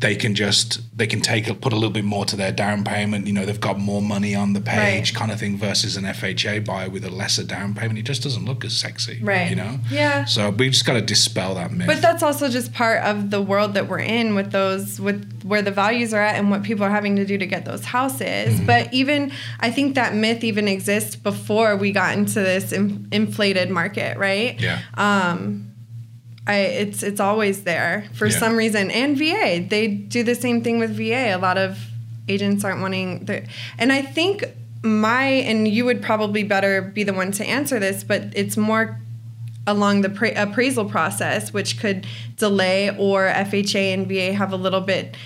They 0.04 0.14
can 0.14 0.34
just 0.34 0.82
they 0.94 1.06
can 1.06 1.22
take 1.22 1.48
a, 1.48 1.54
put 1.54 1.72
a 1.72 1.76
little 1.76 1.90
bit 1.90 2.04
more 2.04 2.26
to 2.26 2.36
their 2.36 2.52
down 2.52 2.84
payment. 2.84 3.26
You 3.26 3.32
know, 3.32 3.46
they've 3.46 3.58
got 3.58 3.78
more 3.78 4.02
money 4.02 4.34
on 4.34 4.52
the 4.52 4.60
page, 4.60 5.12
right. 5.12 5.18
kind 5.18 5.32
of 5.32 5.40
thing, 5.40 5.56
versus 5.56 5.96
an 5.96 6.04
FHA 6.04 6.66
buyer 6.66 6.90
with 6.90 7.06
a 7.06 7.10
lesser 7.10 7.42
down 7.42 7.72
payment. 7.74 7.98
It 7.98 8.02
just 8.02 8.22
doesn't 8.22 8.44
look 8.44 8.66
as 8.66 8.76
sexy, 8.76 9.18
right? 9.22 9.48
You 9.48 9.56
know, 9.56 9.78
yeah. 9.90 10.26
So 10.26 10.50
we 10.50 10.68
just 10.68 10.84
got 10.84 10.92
to 10.92 11.00
dispel 11.00 11.54
that 11.54 11.72
myth. 11.72 11.86
But 11.86 12.02
that's 12.02 12.22
also 12.22 12.50
just 12.50 12.74
part 12.74 13.02
of 13.02 13.30
the 13.30 13.40
world 13.40 13.72
that 13.74 13.88
we're 13.88 14.00
in 14.00 14.34
with 14.34 14.52
those 14.52 15.00
with 15.00 15.42
where 15.42 15.62
the 15.62 15.70
values 15.70 16.12
are 16.12 16.20
at 16.20 16.36
and 16.36 16.50
what 16.50 16.64
people 16.64 16.84
are 16.84 16.90
having 16.90 17.16
to 17.16 17.24
do 17.24 17.38
to 17.38 17.46
get 17.46 17.64
those 17.64 17.86
houses. 17.86 18.56
Mm-hmm. 18.56 18.66
But 18.66 18.92
even 18.92 19.32
I 19.60 19.70
think 19.70 19.94
that 19.94 20.14
myth 20.14 20.44
even 20.44 20.68
exists 20.68 21.16
before 21.16 21.76
we 21.76 21.92
got 21.92 22.18
into 22.18 22.40
this 22.40 22.72
in, 22.72 23.08
inflated 23.10 23.70
market, 23.70 24.18
right? 24.18 24.60
Yeah. 24.60 24.82
Um, 24.98 25.73
I, 26.46 26.56
it's 26.56 27.02
it's 27.02 27.20
always 27.20 27.64
there 27.64 28.06
for 28.12 28.26
yeah. 28.26 28.38
some 28.38 28.56
reason. 28.56 28.90
And 28.90 29.16
VA, 29.16 29.64
they 29.66 29.88
do 29.88 30.22
the 30.22 30.34
same 30.34 30.62
thing 30.62 30.78
with 30.78 30.96
VA. 30.96 31.34
A 31.34 31.38
lot 31.38 31.56
of 31.56 31.78
agents 32.28 32.64
aren't 32.64 32.80
wanting 32.80 33.24
the, 33.24 33.46
and 33.78 33.92
I 33.92 34.02
think 34.02 34.44
my 34.82 35.24
and 35.24 35.66
you 35.66 35.84
would 35.86 36.02
probably 36.02 36.42
better 36.42 36.82
be 36.82 37.02
the 37.02 37.14
one 37.14 37.32
to 37.32 37.44
answer 37.44 37.78
this, 37.78 38.04
but 38.04 38.24
it's 38.34 38.56
more 38.56 39.00
along 39.66 40.02
the 40.02 40.10
pra- 40.10 40.34
appraisal 40.36 40.84
process, 40.84 41.52
which 41.52 41.80
could 41.80 42.06
delay, 42.36 42.94
or 42.98 43.28
FHA 43.28 43.94
and 43.94 44.06
VA 44.06 44.34
have 44.34 44.52
a 44.52 44.56
little 44.56 44.82
bit 44.82 45.16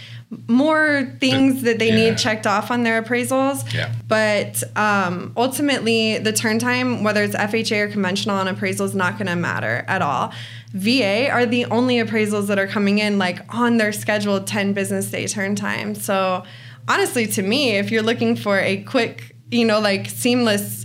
more 0.46 1.10
things 1.20 1.62
that 1.62 1.78
they 1.78 1.88
yeah. 1.88 2.10
need 2.10 2.18
checked 2.18 2.46
off 2.46 2.70
on 2.70 2.82
their 2.82 3.02
appraisals. 3.02 3.72
Yeah. 3.72 3.92
But 4.06 4.62
um, 4.76 5.32
ultimately, 5.36 6.18
the 6.18 6.32
turn 6.32 6.58
time, 6.58 7.02
whether 7.02 7.22
it's 7.22 7.34
FHA 7.34 7.86
or 7.86 7.88
conventional 7.88 8.36
on 8.36 8.46
appraisal, 8.46 8.84
is 8.84 8.94
not 8.94 9.14
going 9.14 9.28
to 9.28 9.36
matter 9.36 9.84
at 9.88 10.02
all. 10.02 10.32
VA 10.72 11.30
are 11.30 11.46
the 11.46 11.64
only 11.66 11.96
appraisals 11.96 12.46
that 12.48 12.58
are 12.58 12.66
coming 12.66 12.98
in 12.98 13.18
like 13.18 13.42
on 13.54 13.78
their 13.78 13.92
scheduled 13.92 14.46
10 14.46 14.74
business 14.74 15.10
day 15.10 15.26
turn 15.26 15.56
time. 15.56 15.94
So 15.94 16.44
honestly, 16.86 17.26
to 17.28 17.42
me, 17.42 17.76
if 17.76 17.90
you're 17.90 18.02
looking 18.02 18.36
for 18.36 18.58
a 18.58 18.82
quick, 18.82 19.34
you 19.50 19.64
know, 19.64 19.80
like 19.80 20.08
seamless 20.08 20.84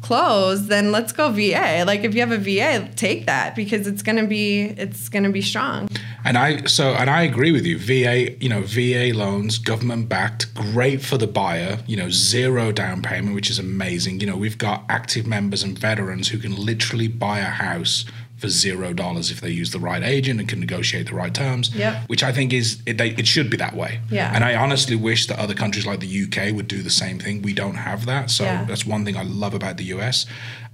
close, 0.00 0.68
then 0.68 0.92
let's 0.92 1.10
go 1.12 1.30
VA. 1.30 1.82
Like 1.84 2.04
if 2.04 2.14
you 2.14 2.20
have 2.20 2.30
a 2.30 2.38
VA, 2.38 2.88
take 2.94 3.26
that 3.26 3.56
because 3.56 3.88
it's 3.88 4.02
gonna 4.02 4.26
be 4.26 4.62
it's 4.62 5.08
gonna 5.08 5.30
be 5.30 5.42
strong. 5.42 5.88
And 6.26 6.36
I 6.36 6.64
so 6.64 6.94
and 6.94 7.08
I 7.08 7.22
agree 7.22 7.52
with 7.52 7.64
you. 7.64 7.78
VA, 7.78 8.32
you 8.40 8.48
know, 8.48 8.62
VA 8.62 9.12
loans, 9.14 9.58
government 9.58 10.08
backed, 10.08 10.52
great 10.54 11.00
for 11.00 11.16
the 11.16 11.28
buyer. 11.28 11.78
You 11.86 11.96
know, 11.96 12.10
zero 12.10 12.72
down 12.72 13.00
payment, 13.00 13.34
which 13.34 13.48
is 13.48 13.60
amazing. 13.60 14.18
You 14.20 14.26
know, 14.26 14.36
we've 14.36 14.58
got 14.58 14.84
active 14.88 15.24
members 15.24 15.62
and 15.62 15.78
veterans 15.78 16.28
who 16.28 16.38
can 16.38 16.56
literally 16.56 17.06
buy 17.06 17.38
a 17.38 17.44
house 17.44 18.04
for 18.38 18.48
zero 18.48 18.92
dollars 18.92 19.30
if 19.30 19.40
they 19.40 19.50
use 19.50 19.70
the 19.70 19.78
right 19.78 20.02
agent 20.02 20.40
and 20.40 20.48
can 20.48 20.58
negotiate 20.60 21.06
the 21.06 21.14
right 21.14 21.32
terms. 21.32 21.74
Yeah. 21.74 22.02
Which 22.08 22.22
I 22.22 22.32
think 22.32 22.52
is 22.52 22.82
it, 22.86 22.98
they, 22.98 23.10
it 23.10 23.26
should 23.28 23.48
be 23.48 23.56
that 23.58 23.74
way. 23.74 24.00
Yeah. 24.10 24.32
And 24.34 24.44
I 24.44 24.56
honestly 24.56 24.96
wish 24.96 25.26
that 25.28 25.38
other 25.38 25.54
countries 25.54 25.86
like 25.86 26.00
the 26.00 26.24
UK 26.24 26.52
would 26.54 26.66
do 26.66 26.82
the 26.82 26.90
same 26.90 27.20
thing. 27.20 27.42
We 27.42 27.54
don't 27.54 27.76
have 27.76 28.04
that, 28.06 28.30
so 28.30 28.44
yeah. 28.44 28.64
that's 28.64 28.84
one 28.84 29.04
thing 29.04 29.16
I 29.16 29.22
love 29.22 29.54
about 29.54 29.76
the 29.76 29.84
US. 29.84 30.26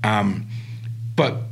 Um, 0.02 0.46
but 1.14 1.42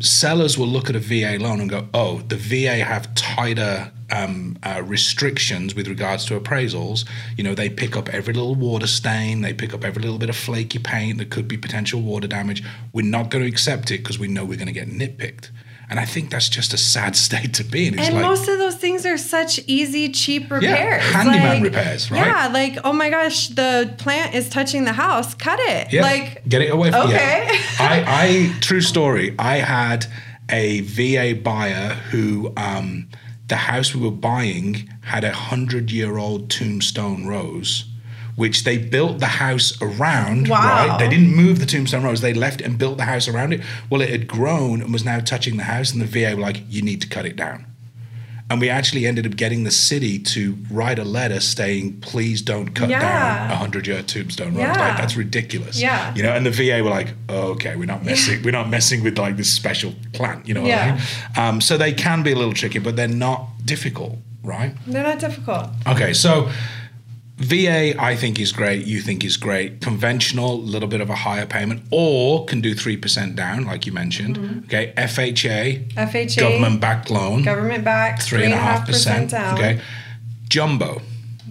sellers 0.00 0.58
will 0.58 0.66
look 0.66 0.90
at 0.90 0.96
a 0.96 0.98
VA 0.98 1.38
loan 1.38 1.60
and 1.60 1.70
go, 1.70 1.88
"Oh, 1.94 2.22
the 2.28 2.36
VA 2.36 2.84
have 2.84 3.14
tighter 3.14 3.92
um, 4.10 4.56
uh, 4.62 4.82
restrictions 4.84 5.74
with 5.74 5.88
regards 5.88 6.24
to 6.26 6.38
appraisals. 6.38 7.06
You 7.36 7.44
know, 7.44 7.54
they 7.54 7.68
pick 7.68 7.96
up 7.96 8.08
every 8.08 8.34
little 8.34 8.54
water 8.54 8.86
stain, 8.86 9.42
they 9.42 9.52
pick 9.52 9.74
up 9.74 9.84
every 9.84 10.02
little 10.02 10.18
bit 10.18 10.28
of 10.28 10.36
flaky 10.36 10.78
paint 10.78 11.18
that 11.18 11.30
could 11.30 11.48
be 11.48 11.56
potential 11.56 12.00
water 12.00 12.26
damage. 12.26 12.62
We're 12.92 13.06
not 13.06 13.30
going 13.30 13.44
to 13.44 13.48
accept 13.48 13.90
it 13.90 13.98
because 13.98 14.18
we 14.18 14.28
know 14.28 14.44
we're 14.44 14.58
going 14.58 14.66
to 14.66 14.72
get 14.72 14.88
nitpicked. 14.88 15.50
And 15.88 15.98
I 15.98 16.04
think 16.04 16.30
that's 16.30 16.48
just 16.48 16.72
a 16.72 16.78
sad 16.78 17.16
state 17.26 17.54
to 17.54 17.64
be 17.64 17.88
in. 17.88 17.94
It's 17.98 18.06
and 18.06 18.16
like, 18.16 18.24
most 18.24 18.48
of 18.48 18.58
those 18.58 18.76
things 18.76 19.04
are 19.04 19.18
such 19.18 19.58
easy, 19.66 20.08
cheap 20.10 20.50
repairs. 20.50 20.62
Yeah, 20.62 20.98
handyman 20.98 21.54
like, 21.54 21.62
repairs, 21.64 22.10
right? 22.10 22.26
Yeah, 22.26 22.48
like 22.48 22.78
oh 22.84 22.92
my 22.92 23.10
gosh, 23.10 23.48
the 23.48 23.92
plant 23.98 24.34
is 24.34 24.48
touching 24.48 24.84
the 24.84 24.92
house. 24.92 25.34
Cut 25.34 25.58
it. 25.58 25.92
Yeah, 25.92 26.02
like 26.02 26.48
get 26.48 26.62
it 26.62 26.70
away. 26.70 26.92
From, 26.92 27.08
okay. 27.08 27.48
Yeah. 27.50 27.58
I, 27.80 28.04
I 28.06 28.60
true 28.60 28.80
story. 28.80 29.34
I 29.38 29.56
had 29.56 30.06
a 30.48 30.80
VA 30.82 31.38
buyer 31.40 31.94
who 32.10 32.52
um, 32.56 33.08
the 33.50 33.56
house 33.56 33.94
we 33.94 34.00
were 34.00 34.10
buying 34.10 34.88
had 35.02 35.22
a 35.24 35.32
hundred 35.32 35.90
year 35.90 36.16
old 36.16 36.48
tombstone 36.50 37.26
rose. 37.26 37.84
Which 38.36 38.64
they 38.64 38.78
built 38.78 39.18
the 39.18 39.26
house 39.26 39.76
around, 39.82 40.48
Wow. 40.48 40.86
right? 40.88 40.98
They 40.98 41.08
didn't 41.10 41.34
move 41.36 41.58
the 41.58 41.66
tombstone 41.66 42.04
rose. 42.04 42.22
They 42.22 42.32
left 42.32 42.62
it 42.62 42.66
and 42.66 42.78
built 42.78 42.96
the 42.96 43.04
house 43.04 43.28
around 43.28 43.52
it. 43.52 43.60
Well, 43.90 44.00
it 44.00 44.08
had 44.08 44.26
grown 44.26 44.80
and 44.80 44.90
was 44.92 45.04
now 45.04 45.20
touching 45.20 45.58
the 45.58 45.64
house, 45.64 45.92
and 45.92 46.00
the 46.00 46.06
VA 46.06 46.34
were 46.34 46.40
like, 46.40 46.62
"You 46.70 46.80
need 46.80 47.02
to 47.02 47.06
cut 47.06 47.26
it 47.26 47.36
down." 47.36 47.66
And 48.50 48.60
we 48.60 48.68
actually 48.68 49.06
ended 49.06 49.26
up 49.26 49.36
getting 49.36 49.62
the 49.62 49.70
city 49.70 50.18
to 50.18 50.58
write 50.72 50.98
a 50.98 51.04
letter 51.04 51.38
saying, 51.38 52.00
please 52.00 52.42
don't 52.42 52.74
cut 52.74 52.90
Yeah. 52.90 52.98
down 53.00 53.50
a 53.52 53.54
hundred 53.56 53.86
year 53.86 54.02
tombstone. 54.02 54.54
Yeah. 54.54 54.68
Like 54.72 54.96
that's 54.98 55.16
ridiculous. 55.16 55.80
Yeah. 55.80 56.12
You 56.16 56.24
know, 56.24 56.32
and 56.34 56.44
the 56.44 56.50
VA 56.50 56.82
were 56.82 56.90
like, 56.90 57.14
oh, 57.28 57.52
okay, 57.52 57.76
we're 57.76 57.84
not 57.86 58.04
messing 58.04 58.42
we're 58.42 58.50
not 58.50 58.68
messing 58.68 59.04
with 59.04 59.16
like 59.18 59.36
this 59.36 59.52
special 59.54 59.94
plant, 60.12 60.48
you 60.48 60.54
know 60.54 60.64
Yeah. 60.64 61.00
Um, 61.36 61.60
so 61.60 61.78
they 61.78 61.92
can 61.92 62.22
be 62.24 62.32
a 62.32 62.36
little 62.36 62.52
tricky, 62.52 62.80
but 62.80 62.96
they're 62.96 63.06
not 63.08 63.46
difficult, 63.64 64.18
right? 64.42 64.74
They're 64.86 65.04
not 65.04 65.20
difficult. 65.20 65.68
Okay, 65.86 66.12
so 66.12 66.50
VA, 67.40 67.94
I 67.98 68.16
think 68.16 68.38
is 68.38 68.52
great. 68.52 68.86
You 68.86 69.00
think 69.00 69.24
is 69.24 69.36
great. 69.38 69.80
Conventional, 69.80 70.54
a 70.54 70.56
little 70.56 70.88
bit 70.88 71.00
of 71.00 71.08
a 71.08 71.14
higher 71.14 71.46
payment, 71.46 71.82
or 71.90 72.44
can 72.44 72.60
do 72.60 72.74
three 72.74 72.96
percent 72.96 73.34
down, 73.34 73.64
like 73.64 73.86
you 73.86 73.92
mentioned. 73.92 74.38
Mm-hmm. 74.38 74.64
Okay, 74.66 74.92
FHA, 74.96 75.92
FHA, 75.94 76.38
government 76.38 76.80
backed 76.80 77.10
loan, 77.10 77.42
government 77.42 77.82
backed, 77.82 78.22
three 78.22 78.44
and 78.44 78.52
a 78.52 78.58
half 78.58 78.86
percent. 78.86 79.30
down. 79.30 79.56
Okay, 79.56 79.80
jumbo. 80.48 81.00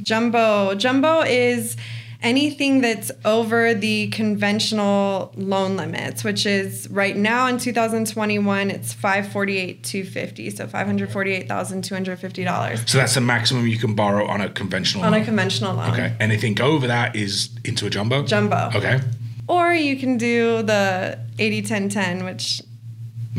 Jumbo. 0.03 0.75
Jumbo 0.75 1.21
is 1.21 1.75
anything 2.21 2.81
that's 2.81 3.11
over 3.23 3.73
the 3.73 4.07
conventional 4.09 5.31
loan 5.37 5.77
limits, 5.77 6.23
which 6.23 6.45
is 6.45 6.87
right 6.89 7.15
now 7.15 7.47
in 7.47 7.57
2021, 7.57 8.69
it's 8.71 8.93
548 8.93 9.83
250 9.83 10.49
so 10.49 10.67
$548,250 10.67 12.89
So 12.89 12.97
that's 12.97 13.15
the 13.15 13.21
maximum 13.21 13.67
you 13.67 13.77
can 13.77 13.95
borrow 13.95 14.25
on 14.27 14.41
a 14.41 14.49
conventional 14.49 15.05
on 15.05 15.11
loan. 15.13 15.21
a 15.21 15.25
conventional 15.25 15.75
loan. 15.75 15.91
okay, 15.91 16.13
anything 16.19 16.59
over 16.61 16.87
that 16.87 17.15
is 17.15 17.49
into 17.63 17.85
a 17.85 17.89
jumbo. 17.89 18.23
Jumbo. 18.23 18.71
Okay. 18.75 18.99
Or 19.47 19.73
you 19.73 19.97
can 19.97 20.17
do 20.17 20.61
the 20.61 21.17
80 21.39 21.61
10 21.63 21.89
10, 21.89 22.25
which 22.25 22.61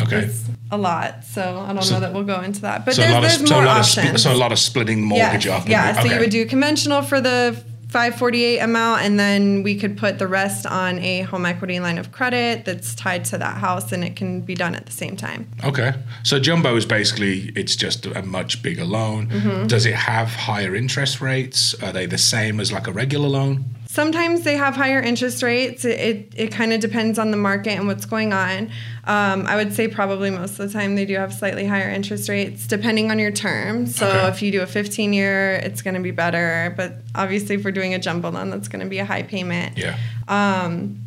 Okay. 0.01 0.21
is 0.21 0.45
a 0.71 0.79
lot. 0.79 1.25
So 1.25 1.65
I 1.69 1.73
don't 1.73 1.83
So- 1.83 1.95
know 1.95 2.01
that 2.01 2.13
we'll 2.15 2.23
go 2.25 2.41
into 2.41 2.61
that. 2.63 2.85
But 2.85 2.95
So 2.95 3.03
a 3.03 3.05
there's, 3.05 3.15
lot 3.15 3.25
of 3.25 3.31
there's 3.39 3.49
so 3.49 3.59
a 3.59 3.63
more 3.63 3.69
options. 3.71 4.23
so 4.23 4.33
a 4.33 4.35
lot 4.35 4.53
of 4.53 4.59
splitting 4.59 5.01
the 5.01 5.07
mortgage 5.07 5.47
yeah, 5.47 5.57
up. 5.57 5.69
Yeah, 5.69 5.93
so 5.95 6.01
okay. 6.01 6.15
you 6.15 6.21
would 6.21 6.31
do 6.31 6.47
conventional 6.47 7.03
for 7.03 7.21
the 7.21 7.57
548 7.91 8.61
amount, 8.61 9.03
and 9.03 9.19
then 9.19 9.63
we 9.63 9.75
could 9.75 9.99
put 9.99 10.19
the 10.19 10.29
rest 10.29 10.65
on 10.65 10.99
a 11.01 11.23
home 11.23 11.45
equity 11.45 11.81
line 11.81 11.99
of 11.99 12.13
credit 12.13 12.65
that's 12.65 12.95
tied 12.95 13.25
to 13.27 13.39
that 13.39 13.57
house, 13.59 13.91
and 13.91 14.05
it 14.05 14.15
can 14.17 14.41
be 14.41 14.55
done 14.55 14.75
at 14.75 14.87
the 14.87 14.93
same 14.93 15.17
time. 15.17 15.51
Okay. 15.65 15.93
So 16.23 16.39
jumbo 16.39 16.77
is 16.77 16.87
basically 16.87 17.53
it's 17.57 17.75
just 17.75 18.07
a 18.07 18.23
much 18.23 18.63
bigger 18.63 18.85
loan. 18.85 19.29
Mm-hmm. 19.29 19.67
Does 19.67 19.87
it 19.87 19.95
have 19.95 20.29
higher 20.29 20.75
interest 20.75 21.21
rates? 21.21 21.75
Are 21.83 21.93
they 21.93 22.07
the 22.07 22.19
same 22.19 22.61
as 22.61 22.73
like 22.73 22.87
a 22.87 22.93
regular 22.93 23.29
loan? 23.29 23.65
Sometimes 23.93 24.43
they 24.43 24.57
have 24.57 24.77
higher 24.77 25.01
interest 25.01 25.43
rates. 25.43 25.85
It, 25.85 25.99
it, 25.99 26.33
it 26.37 26.53
kind 26.53 26.73
of 26.73 26.79
depends 26.79 27.19
on 27.19 27.33
the 27.33 27.37
market 27.37 27.71
and 27.73 27.89
what's 27.89 28.07
going 28.07 28.33
on. 28.33 28.71
Um, 29.05 29.47
I 29.49 29.57
would 29.57 29.75
say 29.75 29.89
probably 29.89 30.31
most 30.31 30.61
of 30.61 30.69
the 30.69 30.73
time 30.73 30.95
they 30.95 31.05
do 31.05 31.17
have 31.17 31.35
slightly 31.35 31.67
higher 31.67 31.91
interest 31.91 32.29
rates 32.29 32.69
depending 32.69 33.11
on 33.11 33.19
your 33.19 33.33
term. 33.33 33.89
So 33.89 34.07
Okay. 34.07 34.29
if 34.29 34.43
you 34.43 34.53
do 34.53 34.61
a 34.63 34.67
15 34.69 35.13
year, 35.13 35.55
it's 35.57 35.83
going 35.83 35.95
to 35.95 36.01
be 36.01 36.13
better. 36.13 36.73
But 36.77 36.99
obviously, 37.17 37.57
if 37.57 37.65
we're 37.65 37.73
doing 37.73 37.93
a 37.93 37.99
jumbo 37.99 38.31
loan, 38.31 38.51
that's 38.51 38.69
going 38.69 38.79
to 38.85 38.89
be 38.89 38.99
a 39.01 39.05
high 39.05 39.25
payment. 39.25 39.77
Yeah. 39.77 39.99
Um, 40.29 41.01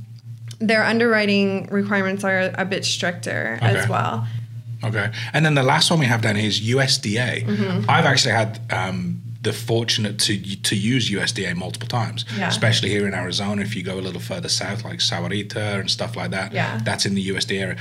Their 0.60 0.84
underwriting 0.84 1.68
requirements 1.72 2.26
are 2.26 2.52
a 2.58 2.66
bit 2.66 2.84
stricter 2.84 3.60
Okay. 3.64 3.78
as 3.78 3.88
well. 3.88 4.28
Okay. 4.84 5.10
And 5.32 5.46
then 5.46 5.54
the 5.56 5.64
last 5.64 5.90
one 5.90 6.02
we 6.02 6.06
have 6.08 6.22
down 6.22 6.36
is 6.36 6.60
USDA. 6.60 7.46
Mm-hmm. 7.48 7.90
I've 7.90 8.04
actually 8.04 8.34
had 8.34 8.60
um, 8.72 9.22
the 9.44 9.54
fortunate 9.54 10.18
to 10.20 10.34
to 10.70 10.76
use 10.76 11.10
USDA 11.12 11.54
multiple 11.56 11.88
times, 11.88 12.26
Yeah. 12.38 12.48
especially 12.50 12.90
here 12.90 13.08
in 13.08 13.14
Arizona. 13.14 13.62
If 13.62 13.76
you 13.76 13.84
go 13.84 14.00
a 14.00 14.04
little 14.08 14.22
further 14.22 14.50
south, 14.50 14.84
like 14.86 15.00
Sahuarita 15.00 15.80
and 15.82 15.90
stuff 15.92 16.16
like 16.16 16.32
that, 16.32 16.54
Yeah. 16.54 16.80
that's 16.84 17.06
in 17.06 17.14
the 17.16 17.22
USDA 17.32 17.60
area. 17.62 17.78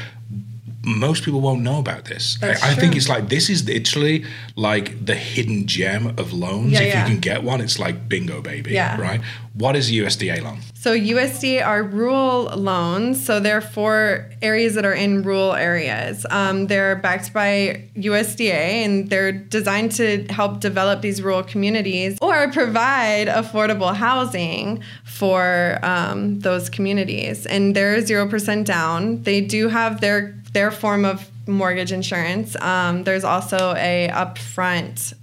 Most 0.84 1.24
people 1.24 1.40
won't 1.40 1.62
know 1.62 1.78
about 1.78 2.06
this. 2.06 2.38
I, 2.42 2.50
I 2.50 2.74
think 2.74 2.96
it's 2.96 3.08
like 3.08 3.28
this 3.28 3.48
is 3.48 3.66
literally 3.66 4.24
like 4.56 5.04
the 5.04 5.14
hidden 5.14 5.66
gem 5.66 6.08
of 6.18 6.32
loans. 6.32 6.72
Yeah, 6.72 6.80
if 6.80 6.86
yeah. 6.88 7.04
you 7.04 7.12
can 7.12 7.20
get 7.20 7.42
one, 7.42 7.60
it's 7.60 7.78
like 7.78 8.08
bingo, 8.08 8.42
baby. 8.42 8.72
Yeah. 8.72 9.00
Right. 9.00 9.20
What 9.54 9.76
is 9.76 9.90
a 9.90 9.92
USDA 9.92 10.42
loan? 10.42 10.60
So 10.74 10.96
USDA 10.96 11.64
are 11.64 11.82
rural 11.82 12.44
loans, 12.56 13.24
so 13.24 13.38
they're 13.38 13.60
for 13.60 14.30
areas 14.40 14.74
that 14.74 14.84
are 14.86 14.94
in 14.94 15.22
rural 15.22 15.52
areas. 15.52 16.24
Um, 16.30 16.66
they're 16.68 16.96
backed 16.96 17.34
by 17.34 17.88
USDA, 17.94 18.50
and 18.50 19.10
they're 19.10 19.30
designed 19.30 19.92
to 19.92 20.24
help 20.30 20.60
develop 20.60 21.02
these 21.02 21.22
rural 21.22 21.42
communities 21.42 22.18
or 22.22 22.50
provide 22.50 23.28
affordable 23.28 23.94
housing 23.94 24.82
for 25.04 25.78
um, 25.82 26.40
those 26.40 26.70
communities. 26.70 27.46
And 27.46 27.76
they're 27.76 28.00
zero 28.00 28.26
percent 28.26 28.66
down. 28.66 29.22
They 29.22 29.42
do 29.42 29.68
have 29.68 30.00
their 30.00 30.41
their 30.52 30.70
form 30.70 31.04
of 31.04 31.28
mortgage 31.48 31.92
insurance. 31.92 32.56
Um, 32.60 33.04
there's 33.04 33.24
also 33.24 33.74
a 33.76 34.08
upfront 34.12 35.14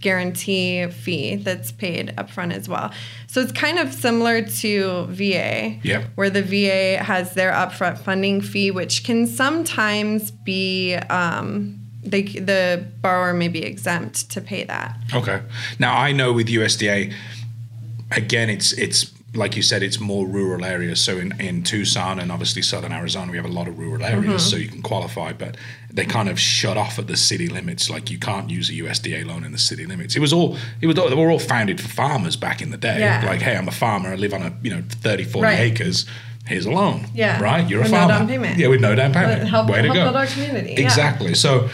guarantee 0.00 0.86
fee 0.86 1.36
that's 1.36 1.72
paid 1.72 2.14
upfront 2.16 2.52
as 2.52 2.68
well. 2.68 2.92
So 3.26 3.40
it's 3.40 3.50
kind 3.52 3.78
of 3.78 3.92
similar 3.92 4.42
to 4.42 5.06
VA, 5.06 5.78
Yep. 5.82 6.04
where 6.14 6.30
the 6.30 6.42
VA 6.42 7.02
has 7.02 7.34
their 7.34 7.50
upfront 7.52 7.98
funding 7.98 8.40
fee, 8.40 8.70
which 8.70 9.02
can 9.04 9.26
sometimes 9.26 10.30
be 10.30 10.94
um, 10.94 11.80
they, 12.04 12.22
the 12.22 12.86
borrower 13.02 13.34
may 13.34 13.48
be 13.48 13.62
exempt 13.64 14.30
to 14.30 14.40
pay 14.40 14.64
that. 14.64 14.96
Okay. 15.12 15.42
Now 15.80 15.96
I 15.98 16.12
know 16.12 16.32
with 16.32 16.46
USDA, 16.46 17.12
again, 18.12 18.48
it's 18.48 18.72
it's 18.72 19.12
like 19.34 19.56
you 19.56 19.62
said, 19.62 19.82
it's 19.82 20.00
more 20.00 20.26
rural 20.26 20.64
areas. 20.64 21.00
So 21.04 21.18
in, 21.18 21.38
in 21.40 21.62
Tucson 21.62 22.18
and 22.18 22.32
obviously 22.32 22.62
southern 22.62 22.92
Arizona, 22.92 23.30
we 23.30 23.36
have 23.36 23.44
a 23.46 23.52
lot 23.52 23.68
of 23.68 23.78
rural 23.78 24.02
areas, 24.02 24.48
so 24.48 24.56
you 24.56 24.68
can 24.68 24.80
qualify. 24.82 25.32
But 25.32 25.56
they 25.92 26.06
kind 26.06 26.28
of 26.30 26.40
shut 26.40 26.76
off 26.78 26.98
at 26.98 27.06
the 27.08 27.16
city 27.16 27.46
limits. 27.46 27.90
Like 27.90 28.10
you 28.10 28.18
can't 28.18 28.48
use 28.48 28.70
a 28.70 28.72
USDA 28.72 29.26
loan 29.26 29.44
in 29.44 29.52
the 29.52 29.58
city 29.58 29.84
limits. 29.84 30.16
It 30.16 30.20
was 30.20 30.32
all 30.32 30.56
it 30.80 30.86
was 30.86 30.98
all, 30.98 31.08
they 31.10 31.14
were 31.14 31.30
all 31.30 31.38
founded 31.38 31.80
for 31.80 31.88
farmers 31.88 32.36
back 32.36 32.62
in 32.62 32.70
the 32.70 32.78
day. 32.78 33.00
Yeah. 33.00 33.22
Like, 33.26 33.40
hey, 33.42 33.56
I'm 33.56 33.68
a 33.68 33.72
farmer. 33.72 34.10
I 34.10 34.14
live 34.14 34.32
on 34.32 34.42
a 34.42 34.56
you 34.62 34.70
know 34.70 34.82
30, 34.88 35.24
40 35.24 35.42
Right. 35.44 35.58
acres. 35.60 36.06
Here's 36.46 36.64
a 36.64 36.70
loan. 36.70 37.04
Yeah. 37.12 37.42
Right. 37.42 37.68
You're 37.68 37.80
With 37.82 37.88
a 37.88 37.92
no 37.92 37.98
farmer. 37.98 38.14
down 38.20 38.28
payment. 38.28 38.58
Yeah, 38.58 38.68
with 38.68 38.80
no 38.80 38.94
down 38.94 39.12
payment. 39.12 39.46
Help- 39.46 39.68
Way 39.68 39.82
to 39.82 39.88
help 39.88 39.94
go. 39.94 40.04
build 40.04 40.16
our 40.16 40.26
community, 40.26 40.70
yeah. 40.72 40.80
Exactly. 40.80 41.34
So 41.34 41.68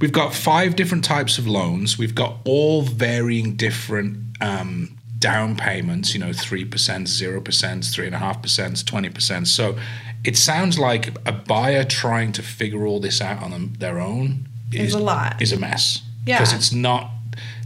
we've 0.00 0.12
got 0.12 0.32
five 0.32 0.76
different 0.76 1.02
types 1.02 1.38
of 1.38 1.48
loans. 1.48 1.98
We've 1.98 2.14
got 2.14 2.36
all 2.44 2.82
varying 2.82 3.56
different 3.56 4.18
um, 4.40 4.93
down 5.24 5.56
payments, 5.56 6.12
you 6.12 6.20
know, 6.20 6.28
3%, 6.32 6.68
0%, 6.68 7.42
3.5%, 7.42 8.84
20%. 8.84 9.46
So 9.46 9.76
it 10.22 10.36
sounds 10.36 10.78
like 10.78 11.16
a 11.26 11.32
buyer 11.32 11.82
trying 11.82 12.32
to 12.32 12.42
figure 12.42 12.84
all 12.84 13.00
this 13.00 13.22
out 13.22 13.42
on 13.42 13.50
them, 13.50 13.72
their 13.78 13.98
own 14.00 14.46
Is 14.70 14.92
a 14.92 14.98
lot. 14.98 15.40
Is 15.40 15.50
a 15.50 15.58
mess. 15.58 16.02
Yeah. 16.26 16.36
Because 16.38 16.52
it's 16.52 16.72
not, 16.74 17.10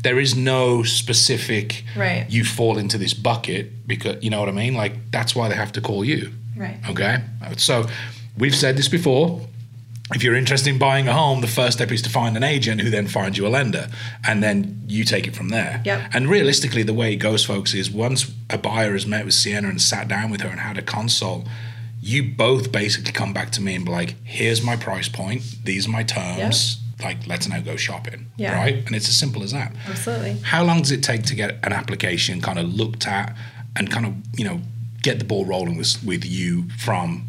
there 0.05 0.21
is 0.21 0.37
no 0.37 0.85
specific, 0.85 1.83
Right. 1.97 2.27
you 2.31 2.45
fall 2.45 2.79
into 2.79 2.97
this 2.97 3.13
bucket 3.13 3.89
because, 3.89 4.23
you 4.23 4.31
know 4.31 4.39
what 4.39 4.49
I 4.49 4.53
mean? 4.53 4.75
Like, 4.75 5.11
that's 5.11 5.35
why 5.35 5.49
they 5.49 5.57
have 5.57 5.73
to 5.73 5.81
call 5.81 6.05
you. 6.05 6.31
Right. 6.57 6.79
Okay. 6.89 7.19
So 7.57 7.87
we've 8.37 8.55
said 8.55 8.77
this 8.77 8.89
before. 8.89 9.41
If 10.15 10.23
you're 10.23 10.35
interested 10.35 10.71
in 10.71 10.79
buying 10.79 11.07
a 11.07 11.13
home, 11.13 11.43
the 11.43 11.47
first 11.47 11.77
step 11.79 11.93
is 11.93 12.01
to 12.03 12.11
find 12.11 12.37
an 12.37 12.43
agent 12.43 12.81
who 12.81 12.89
then 12.89 13.09
finds 13.09 13.37
you 13.37 13.47
a 13.47 13.49
lender, 13.49 13.89
and 14.27 14.43
then 14.43 14.83
you 14.89 15.05
take 15.05 15.27
it 15.27 15.37
from 15.37 15.51
there. 15.51 15.83
Yep. 15.85 16.11
And 16.15 16.29
realistically, 16.29 16.83
the 16.83 16.95
way 16.95 17.13
it 17.13 17.17
goes, 17.17 17.45
folks, 17.45 17.75
is 17.75 17.91
once 17.91 18.33
a 18.49 18.57
buyer 18.57 18.93
has 18.95 19.07
met 19.07 19.27
with 19.27 19.35
Sienna 19.35 19.69
and 19.69 19.81
sat 19.81 20.09
down 20.09 20.31
with 20.31 20.41
her 20.41 20.49
and 20.49 20.61
had 20.61 20.79
a 20.79 20.83
consult, 20.83 21.47
you 22.01 22.23
both 22.23 22.73
basically 22.73 23.13
come 23.13 23.35
back 23.35 23.51
to 23.51 23.61
me 23.61 23.75
and 23.75 23.85
be 23.85 23.91
like, 23.91 24.15
"Here's 24.25 24.63
my 24.63 24.77
price 24.77 25.09
point. 25.09 25.43
These 25.65 25.87
are 25.87 25.91
my 25.91 26.05
terms. 26.05 26.81
Like, 27.03 27.27
let's 27.27 27.47
now 27.47 27.61
go 27.61 27.77
shopping." 27.77 28.27
Yeah. 28.37 28.55
Right. 28.55 28.87
And 28.87 28.97
it's 28.97 29.09
as 29.09 29.17
simple 29.19 29.43
as 29.43 29.53
that. 29.53 29.73
Absolutely. 29.87 30.39
How 30.43 30.65
long 30.65 30.79
does 30.79 30.91
it 30.91 31.03
take 31.03 31.25
to 31.25 31.35
get 31.35 31.59
an 31.65 31.73
application 31.73 32.41
kind 32.41 32.59
of 32.59 32.73
looked 32.73 33.07
at 33.07 33.37
and 33.77 33.91
kind 33.91 34.07
of, 34.07 34.15
you 34.37 34.45
know, 34.45 34.63
get 35.03 35.19
the 35.19 35.25
ball 35.25 35.45
rolling 35.45 35.77
with, 35.77 36.03
with 36.03 36.25
you 36.25 36.69
from 36.71 37.28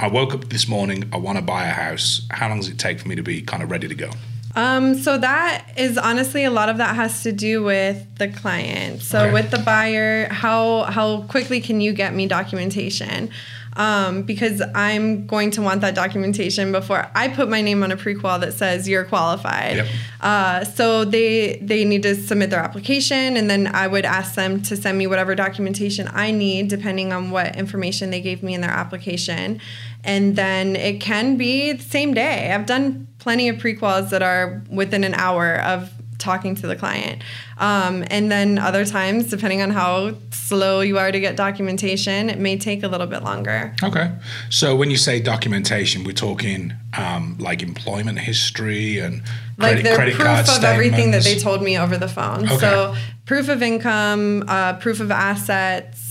I 0.00 0.08
woke 0.08 0.32
up 0.32 0.48
this 0.48 0.66
morning, 0.66 1.04
I 1.12 1.18
want 1.18 1.36
to 1.36 1.42
buy 1.42 1.66
a 1.66 1.72
house. 1.72 2.26
How 2.30 2.48
long 2.48 2.58
does 2.60 2.68
it 2.70 2.78
take 2.78 3.00
for 3.00 3.08
me 3.08 3.16
to 3.16 3.22
be 3.22 3.42
kind 3.42 3.62
of 3.62 3.70
ready 3.70 3.86
to 3.86 3.94
go? 3.94 4.10
Um, 4.56 4.94
so 4.96 5.18
that 5.18 5.66
is 5.76 5.98
honestly 5.98 6.42
a 6.44 6.50
lot 6.50 6.68
of 6.70 6.78
that 6.78 6.96
has 6.96 7.22
to 7.22 7.32
do 7.32 7.62
with 7.62 8.04
the 8.18 8.28
client. 8.28 9.02
So 9.02 9.24
Okay. 9.24 9.32
with 9.32 9.50
the 9.50 9.58
buyer, 9.58 10.26
how 10.28 10.82
how 10.84 11.22
quickly 11.28 11.60
can 11.60 11.80
you 11.80 11.92
get 11.92 12.14
me 12.14 12.26
documentation? 12.26 13.30
Um, 13.76 14.22
because 14.22 14.60
I'm 14.74 15.28
going 15.28 15.52
to 15.52 15.62
want 15.62 15.80
that 15.82 15.94
documentation 15.94 16.72
before 16.72 17.08
I 17.14 17.28
put 17.28 17.48
my 17.48 17.62
name 17.62 17.84
on 17.84 17.92
a 17.92 17.96
prequal 17.96 18.40
that 18.40 18.52
says 18.54 18.88
you're 18.88 19.04
qualified. 19.04 19.76
Yep. 19.76 19.86
Uh, 20.20 20.64
so 20.64 21.04
they 21.04 21.60
they 21.62 21.84
need 21.84 22.02
to 22.02 22.16
submit 22.16 22.50
their 22.50 22.58
application, 22.58 23.36
and 23.36 23.48
then 23.48 23.68
I 23.68 23.86
would 23.86 24.04
ask 24.04 24.34
them 24.34 24.60
to 24.62 24.76
send 24.76 24.98
me 24.98 25.06
whatever 25.06 25.36
documentation 25.36 26.10
I 26.12 26.32
need, 26.32 26.66
depending 26.66 27.12
on 27.12 27.30
what 27.30 27.54
information 27.54 28.10
they 28.10 28.20
gave 28.20 28.42
me 28.42 28.54
in 28.54 28.60
their 28.60 28.72
application. 28.72 29.60
And 30.04 30.36
then 30.36 30.76
it 30.76 31.00
can 31.00 31.36
be 31.36 31.72
the 31.72 31.82
same 31.82 32.14
day. 32.14 32.52
I've 32.52 32.66
done 32.66 33.06
plenty 33.18 33.48
of 33.48 33.56
prequals 33.56 34.10
that 34.10 34.22
are 34.22 34.62
within 34.70 35.04
an 35.04 35.14
hour 35.14 35.60
of 35.60 35.92
talking 36.20 36.54
to 36.54 36.66
the 36.66 36.76
client. 36.76 37.22
Um, 37.58 38.04
and 38.08 38.30
then 38.30 38.58
other 38.58 38.84
times, 38.84 39.28
depending 39.28 39.62
on 39.62 39.70
how 39.70 40.14
slow 40.30 40.80
you 40.80 40.98
are 40.98 41.10
to 41.10 41.18
get 41.18 41.36
documentation, 41.36 42.30
it 42.30 42.38
may 42.38 42.58
take 42.58 42.82
a 42.82 42.88
little 42.88 43.06
bit 43.06 43.22
longer. 43.22 43.74
Okay. 43.82 44.12
So 44.50 44.76
when 44.76 44.90
you 44.90 44.96
say 44.96 45.20
documentation, 45.20 46.04
we're 46.04 46.12
talking 46.12 46.74
um, 46.96 47.36
like 47.38 47.62
employment 47.62 48.18
history 48.18 48.98
and 48.98 49.22
credit, 49.58 49.76
like 49.76 49.82
their 49.82 49.96
credit 49.96 50.14
proof 50.14 50.56
of 50.56 50.64
everything 50.64 51.10
that 51.12 51.24
they 51.24 51.38
told 51.38 51.62
me 51.62 51.78
over 51.78 51.96
the 51.96 52.08
phone. 52.08 52.44
Okay. 52.44 52.58
So 52.58 52.94
proof 53.24 53.48
of 53.48 53.62
income, 53.62 54.44
uh, 54.46 54.74
proof 54.74 55.00
of 55.00 55.10
assets. 55.10 56.09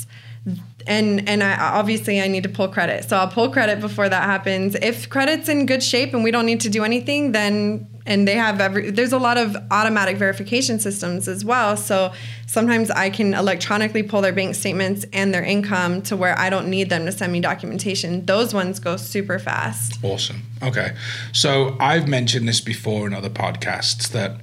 And 0.90 1.30
and 1.30 1.44
I 1.44 1.56
obviously 1.56 2.20
I 2.20 2.28
need 2.28 2.44
to 2.44 2.50
pull 2.50 2.68
credit, 2.68 3.08
so 3.08 3.16
I'll 3.16 3.28
pull 3.28 3.50
credit 3.50 3.80
before 3.80 4.10
that 4.10 4.24
happens. 4.24 4.76
If 4.76 5.08
credit's 5.08 5.48
in 5.48 5.68
good 5.68 5.84
shape 5.84 6.14
and 6.16 6.24
we 6.24 6.32
don't 6.32 6.48
need 6.48 6.62
to 6.62 6.70
do 6.70 6.84
anything, 6.84 7.32
then 7.32 7.88
and 8.08 8.28
they 8.28 8.34
have 8.34 8.60
every 8.60 8.90
there's 8.90 9.14
a 9.14 9.20
lot 9.20 9.38
of 9.38 9.56
automatic 9.70 10.18
verification 10.18 10.80
systems 10.80 11.28
as 11.28 11.46
well. 11.46 11.78
So 11.78 12.12
sometimes 12.48 12.90
I 12.90 13.12
can 13.12 13.36
electronically 13.36 14.02
pull 14.02 14.22
their 14.22 14.34
bank 14.34 14.56
statements 14.56 15.06
and 15.14 15.32
their 15.32 15.44
income 15.44 16.02
to 16.04 16.18
where 16.18 16.38
I 16.38 16.50
don't 16.50 16.70
need 16.70 16.90
them 16.90 17.06
to 17.06 17.12
send 17.12 17.32
me 17.32 17.40
documentation. 17.40 18.26
Those 18.26 18.52
ones 18.52 18.80
go 18.80 18.98
super 18.98 19.38
fast. 19.38 20.04
Awesome. 20.04 20.42
Okay. 20.64 20.96
So 21.32 21.78
I've 21.80 22.08
mentioned 22.08 22.48
this 22.48 22.62
before 22.62 23.06
in 23.06 23.14
other 23.14 23.30
podcasts 23.30 24.10
that 24.10 24.42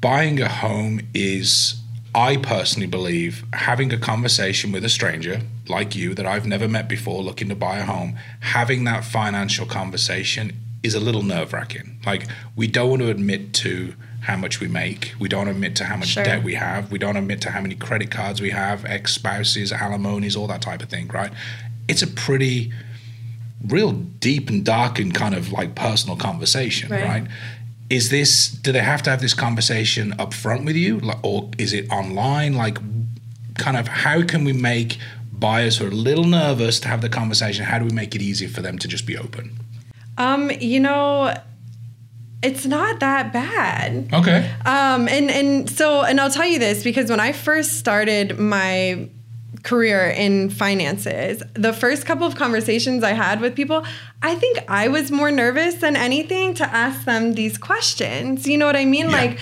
buying 0.00 0.40
a 0.40 0.48
home 0.48 1.00
is, 1.14 1.80
I 2.14 2.36
personally 2.36 2.86
believe, 2.86 3.44
having 3.54 3.92
a 3.92 3.98
conversation 3.98 4.70
with 4.70 4.84
a 4.84 4.88
stranger 4.90 5.40
like 5.68 5.96
you 5.96 6.14
that 6.14 6.26
I've 6.26 6.46
never 6.46 6.68
met 6.68 6.86
before 6.88 7.22
looking 7.22 7.48
to 7.48 7.54
buy 7.54 7.78
a 7.78 7.84
home, 7.84 8.18
having 8.40 8.84
that 8.84 9.04
financial 9.04 9.64
conversation 9.64 10.52
is 10.82 10.94
a 10.94 11.00
little 11.00 11.22
nerve 11.22 11.52
wracking. 11.52 11.98
Like, 12.04 12.26
we 12.54 12.66
don't 12.66 12.90
want 12.90 13.02
to 13.02 13.08
admit 13.10 13.54
to 13.54 13.94
how 14.20 14.36
much 14.36 14.60
we 14.60 14.68
make. 14.68 15.14
We 15.18 15.28
don't 15.28 15.48
admit 15.48 15.74
to 15.76 15.84
how 15.84 15.96
much 15.96 16.08
Sure. 16.08 16.22
debt 16.24 16.42
we 16.44 16.54
have. 16.54 16.90
We 16.90 16.98
don't 16.98 17.16
admit 17.16 17.40
to 17.42 17.50
how 17.50 17.60
many 17.60 17.74
credit 17.76 18.10
cards 18.10 18.40
we 18.40 18.50
have, 18.50 18.84
ex 18.84 19.14
spouses, 19.14 19.72
alimonies, 19.72 20.36
all 20.36 20.46
that 20.48 20.60
type 20.62 20.82
of 20.82 20.88
thing, 20.90 21.08
right? 21.08 21.32
It's 21.88 22.02
a 22.02 22.06
pretty 22.06 22.72
real 23.66 23.92
deep 23.92 24.50
and 24.50 24.64
dark 24.64 24.98
and 24.98 25.14
kind 25.14 25.34
of 25.34 25.50
like 25.52 25.74
personal 25.74 26.16
conversation, 26.16 26.90
Right. 26.90 27.04
right? 27.04 27.26
Is 27.92 28.08
this? 28.08 28.48
Do 28.48 28.72
they 28.72 28.80
have 28.80 29.02
to 29.02 29.10
have 29.10 29.20
this 29.20 29.34
conversation 29.34 30.14
up 30.18 30.32
front 30.32 30.64
with 30.64 30.76
you, 30.76 31.02
or 31.22 31.50
is 31.58 31.74
it 31.74 31.90
online? 31.90 32.54
Like, 32.54 32.78
kind 33.58 33.76
of, 33.76 33.86
how 33.86 34.22
can 34.22 34.44
we 34.44 34.54
make 34.54 34.96
buyers 35.30 35.76
who 35.76 35.84
are 35.84 35.90
a 35.90 35.94
little 35.94 36.24
nervous 36.24 36.80
to 36.80 36.88
have 36.88 37.02
the 37.02 37.10
conversation? 37.10 37.66
How 37.66 37.78
do 37.78 37.84
we 37.84 37.92
make 37.92 38.14
it 38.14 38.22
easier 38.22 38.48
for 38.48 38.62
them 38.62 38.78
to 38.78 38.88
just 38.88 39.06
be 39.06 39.18
open? 39.18 39.58
Um, 40.16 40.50
you 40.58 40.80
know, 40.80 41.36
it's 42.42 42.64
not 42.64 43.00
that 43.00 43.30
bad. 43.30 44.08
Okay. 44.10 44.50
Um, 44.64 45.06
and 45.06 45.30
and 45.30 45.68
so 45.68 46.00
and 46.02 46.18
I'll 46.18 46.30
tell 46.30 46.48
you 46.48 46.58
this 46.58 46.82
because 46.82 47.10
when 47.10 47.20
I 47.20 47.32
first 47.32 47.74
started 47.74 48.38
my 48.38 49.10
career 49.62 50.08
in 50.08 50.50
finances, 50.50 51.42
the 51.54 51.72
first 51.72 52.04
couple 52.04 52.26
of 52.26 52.34
conversations 52.36 53.04
I 53.04 53.12
had 53.12 53.40
with 53.40 53.54
people, 53.54 53.84
I 54.20 54.34
think 54.34 54.58
I 54.68 54.88
was 54.88 55.10
more 55.10 55.30
nervous 55.30 55.76
than 55.76 55.96
anything 55.96 56.54
to 56.54 56.64
ask 56.64 57.04
them 57.04 57.34
these 57.34 57.58
questions. 57.58 58.46
You 58.46 58.58
know 58.58 58.66
what 58.66 58.76
I 58.76 58.84
mean? 58.84 59.10
Yeah. 59.10 59.16
Like 59.16 59.38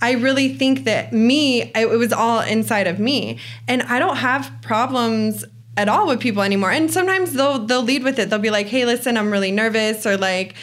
I 0.00 0.12
really 0.12 0.54
think 0.54 0.84
that 0.84 1.12
me, 1.12 1.62
it 1.62 1.86
it 1.86 1.96
was 1.96 2.12
all 2.12 2.40
inside 2.40 2.86
of 2.86 2.98
me, 2.98 3.38
and 3.66 3.82
I 3.84 3.98
don't 3.98 4.16
have 4.16 4.52
problems 4.60 5.44
at 5.76 5.88
all 5.88 6.06
with 6.06 6.20
people 6.20 6.42
anymore. 6.42 6.70
And 6.70 6.90
sometimes 6.90 7.32
they'll 7.32 7.64
they'll 7.64 7.82
lead 7.82 8.04
with 8.04 8.18
it. 8.18 8.30
They'll 8.30 8.38
be 8.38 8.50
like, 8.50 8.66
"Hey, 8.66 8.84
listen, 8.84 9.16
I'm 9.16 9.30
really 9.30 9.52
nervous," 9.52 10.06
or 10.06 10.16
like. 10.16 10.54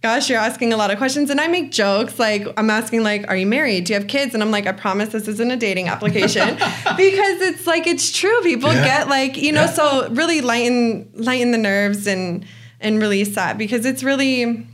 Gosh, 0.00 0.30
you're 0.30 0.38
asking 0.38 0.72
a 0.72 0.76
lot 0.76 0.92
of 0.92 0.98
questions, 0.98 1.28
and 1.28 1.40
I 1.40 1.48
make 1.48 1.72
jokes 1.72 2.20
like 2.20 2.46
I'm 2.56 2.70
asking 2.70 3.02
like, 3.02 3.26
"Are 3.28 3.36
you 3.36 3.46
married? 3.46 3.84
Do 3.84 3.92
you 3.92 3.98
have 3.98 4.06
kids?" 4.08 4.32
And 4.32 4.42
I'm 4.44 4.52
like, 4.52 4.68
"I 4.68 4.72
promise 4.72 5.08
this 5.08 5.26
isn't 5.26 5.50
a 5.50 5.56
dating 5.56 5.88
application," 5.88 6.54
because 6.96 7.40
it's 7.40 7.66
like 7.66 7.88
it's 7.88 8.12
true. 8.16 8.40
People 8.42 8.72
Yeah. 8.72 8.84
get 8.84 9.08
like 9.08 9.36
you 9.36 9.50
know, 9.50 9.62
Yeah. 9.62 9.72
so 9.72 10.08
really 10.10 10.40
lighten 10.40 11.08
lighten 11.14 11.50
the 11.50 11.58
nerves 11.58 12.06
and 12.06 12.44
and 12.80 13.00
release 13.02 13.34
that 13.34 13.58
because 13.58 13.84
it's 13.84 14.04
really 14.04 14.64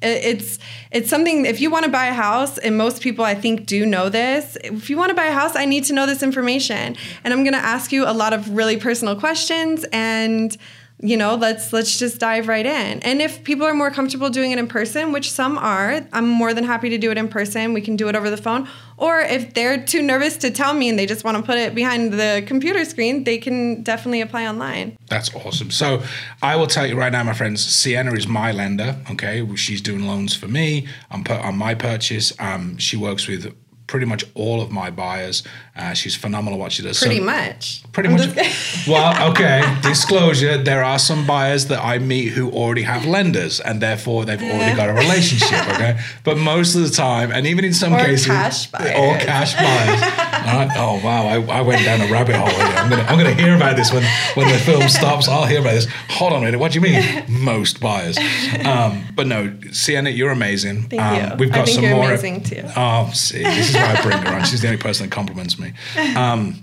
it's 0.00 0.58
it's 0.92 1.10
something 1.10 1.44
if 1.44 1.60
you 1.60 1.70
want 1.70 1.84
to 1.84 1.90
buy 1.90 2.06
a 2.06 2.14
house 2.14 2.56
and 2.56 2.78
most 2.78 3.02
people 3.02 3.22
i 3.22 3.34
think 3.34 3.66
do 3.66 3.84
know 3.84 4.08
this 4.08 4.56
if 4.64 4.88
you 4.88 4.96
want 4.96 5.10
to 5.10 5.14
buy 5.14 5.26
a 5.26 5.32
house 5.32 5.54
i 5.56 5.66
need 5.66 5.84
to 5.84 5.92
know 5.92 6.06
this 6.06 6.22
information 6.22 6.96
and 7.22 7.34
i'm 7.34 7.44
going 7.44 7.52
to 7.52 7.58
ask 7.58 7.92
you 7.92 8.06
a 8.08 8.14
lot 8.14 8.32
of 8.32 8.48
really 8.56 8.78
personal 8.78 9.14
questions 9.14 9.84
and 9.92 10.56
you 11.02 11.16
know 11.16 11.34
let's 11.34 11.72
let's 11.72 11.98
just 11.98 12.18
dive 12.18 12.46
right 12.48 12.66
in 12.66 13.00
and 13.00 13.22
if 13.22 13.42
people 13.44 13.66
are 13.66 13.74
more 13.74 13.90
comfortable 13.90 14.28
doing 14.30 14.50
it 14.50 14.58
in 14.58 14.66
person 14.66 15.12
which 15.12 15.30
some 15.30 15.56
are 15.58 16.06
i'm 16.12 16.28
more 16.28 16.52
than 16.52 16.64
happy 16.64 16.90
to 16.90 16.98
do 16.98 17.10
it 17.10 17.18
in 17.18 17.28
person 17.28 17.72
we 17.72 17.80
can 17.80 17.96
do 17.96 18.08
it 18.08 18.14
over 18.14 18.28
the 18.28 18.36
phone 18.36 18.68
or 18.98 19.20
if 19.20 19.54
they're 19.54 19.82
too 19.82 20.02
nervous 20.02 20.36
to 20.36 20.50
tell 20.50 20.74
me 20.74 20.88
and 20.88 20.98
they 20.98 21.06
just 21.06 21.24
want 21.24 21.36
to 21.36 21.42
put 21.42 21.56
it 21.56 21.74
behind 21.74 22.12
the 22.12 22.42
computer 22.46 22.84
screen 22.84 23.24
they 23.24 23.38
can 23.38 23.82
definitely 23.82 24.20
apply 24.20 24.46
online 24.46 24.96
That's 25.08 25.34
awesome. 25.34 25.70
So 25.70 26.02
I 26.42 26.56
will 26.56 26.66
tell 26.68 26.86
you 26.86 26.96
right 26.96 27.10
now, 27.10 27.24
my 27.24 27.32
friends, 27.32 27.64
Sienna 27.64 28.12
is 28.12 28.28
my 28.28 28.52
lender. 28.52 28.96
Okay, 29.10 29.44
she's 29.56 29.80
doing 29.80 30.06
loans 30.06 30.36
for 30.36 30.46
me 30.46 30.86
on 31.10 31.24
per, 31.24 31.34
on 31.34 31.56
my 31.58 31.74
purchase. 31.74 32.32
Um, 32.38 32.78
she 32.78 32.96
works 32.96 33.26
with 33.26 33.52
pretty 33.90 34.06
much 34.06 34.24
all 34.34 34.62
of 34.62 34.70
my 34.70 34.88
buyers. 34.88 35.42
Uh, 35.76 35.92
she's 35.94 36.14
phenomenal 36.14 36.58
at 36.58 36.60
what 36.62 36.72
she 36.72 36.82
does. 36.82 36.98
So- 36.98 37.06
pretty 37.06 37.20
much 37.20 37.82
Pretty 37.92 38.08
I'm 38.08 38.16
much. 38.16 38.86
well, 38.86 39.30
okay. 39.32 39.62
Disclosure: 39.82 40.56
there 40.62 40.84
are 40.84 40.98
some 40.98 41.26
buyers 41.26 41.66
that 41.66 41.82
I 41.84 41.98
meet 41.98 42.28
who 42.28 42.50
already 42.52 42.82
have 42.82 43.04
lenders, 43.04 43.58
and 43.58 43.80
therefore 43.82 44.24
they've 44.24 44.40
already 44.40 44.76
got 44.76 44.88
a 44.88 44.92
relationship. 44.92 45.60
Okay, 45.74 45.98
but 46.24 46.38
most 46.38 46.76
of 46.76 46.82
the 46.82 46.90
time, 46.90 47.32
and 47.32 47.46
even 47.48 47.64
in 47.64 47.72
some 47.74 47.92
Or 47.92 47.98
cases, 47.98 48.26
cash 48.26 48.66
buyers. 48.70 48.96
or 48.96 49.16
cash 49.18 49.54
buyers. 49.54 50.00
Right. 50.00 50.70
Oh 50.76 51.00
wow, 51.04 51.26
I, 51.26 51.58
I 51.58 51.60
went 51.62 51.84
down 51.84 52.00
a 52.00 52.12
rabbit 52.12 52.36
hole. 52.36 52.48
Here. 52.48 52.76
I'm 52.78 52.88
gonna 52.90 53.02
I'm 53.02 53.18
gonna 53.18 53.34
hear 53.34 53.56
about 53.56 53.74
this 53.76 53.92
when 53.92 54.04
when 54.34 54.48
the 54.52 54.58
film 54.58 54.88
stops. 54.98 55.26
I'll 55.28 55.46
hear 55.46 55.60
about 55.60 55.72
this. 55.74 55.88
Hold 56.10 56.32
on 56.32 56.42
a 56.42 56.44
minute. 56.46 56.60
What 56.60 56.72
do 56.72 56.76
you 56.78 56.82
mean? 56.82 57.24
Most 57.28 57.80
buyers. 57.80 58.16
Um, 58.64 59.02
but 59.16 59.26
no, 59.26 59.52
Sienna, 59.72 60.10
you're 60.10 60.30
amazing. 60.30 60.88
Thank 60.88 61.02
um, 61.02 61.14
you. 61.16 61.36
We've 61.38 61.50
got 61.50 61.62
I 61.62 61.64
think 61.64 61.74
some 61.76 61.84
you're 61.84 61.94
more. 61.96 62.06
amazing 62.06 62.42
too. 62.44 62.62
Oh, 62.76 63.10
see, 63.14 63.42
this 63.42 63.70
is 63.70 63.74
why 63.80 63.94
I 63.96 64.02
bring 64.02 64.18
her 64.18 64.34
on. 64.34 64.44
She's 64.44 64.60
the 64.62 64.68
only 64.68 64.80
person 64.80 65.06
that 65.08 65.14
compliments 65.14 65.58
me. 65.58 65.72
Um, 66.16 66.62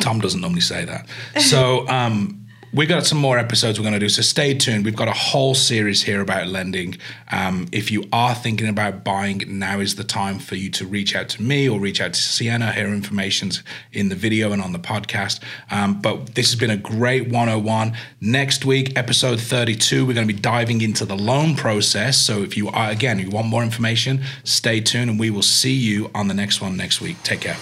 Tom 0.00 0.20
doesn't 0.20 0.40
normally 0.40 0.60
say 0.60 0.84
that. 0.84 1.06
So 1.40 1.86
um, 1.88 2.46
we 2.72 2.84
got 2.86 3.06
some 3.06 3.18
more 3.18 3.38
episodes 3.38 3.78
we're 3.78 3.84
going 3.84 3.94
to 3.94 3.98
do. 3.98 4.08
So 4.08 4.22
stay 4.22 4.54
tuned. 4.54 4.84
We've 4.84 4.96
got 4.96 5.08
a 5.08 5.12
whole 5.12 5.54
series 5.54 6.02
here 6.02 6.20
about 6.20 6.48
lending. 6.48 6.98
Um, 7.32 7.66
if 7.72 7.90
you 7.90 8.04
are 8.12 8.34
thinking 8.34 8.68
about 8.68 9.04
buying, 9.04 9.42
now 9.58 9.80
is 9.80 9.96
the 9.96 10.04
time 10.04 10.38
for 10.38 10.54
you 10.54 10.70
to 10.70 10.86
reach 10.86 11.16
out 11.16 11.28
to 11.30 11.42
me 11.42 11.68
or 11.68 11.80
reach 11.80 12.00
out 12.00 12.12
to 12.12 12.20
Sienna. 12.20 12.72
Her 12.72 12.86
information's 12.86 13.62
in 13.92 14.10
the 14.10 14.14
video 14.14 14.52
and 14.52 14.60
on 14.60 14.72
the 14.72 14.78
podcast. 14.78 15.40
Um, 15.70 16.00
but 16.00 16.34
this 16.34 16.50
has 16.50 16.60
been 16.60 16.70
a 16.70 16.76
great 16.76 17.28
101. 17.28 17.96
Next 18.20 18.64
week, 18.64 18.96
episode 18.96 19.40
32, 19.40 20.04
we're 20.04 20.12
going 20.12 20.28
to 20.28 20.32
be 20.32 20.38
diving 20.38 20.82
into 20.82 21.04
the 21.06 21.16
loan 21.16 21.56
process. 21.56 22.18
So 22.18 22.42
if 22.42 22.56
you 22.56 22.68
are, 22.68 22.90
again, 22.90 23.18
you 23.18 23.30
want 23.30 23.46
more 23.46 23.62
information, 23.62 24.22
stay 24.44 24.80
tuned 24.80 25.10
and 25.10 25.18
we 25.18 25.30
will 25.30 25.42
see 25.42 25.74
you 25.74 26.10
on 26.14 26.28
the 26.28 26.34
next 26.34 26.60
one 26.60 26.76
next 26.76 27.00
week. 27.00 27.22
Take 27.22 27.40
care. 27.40 27.56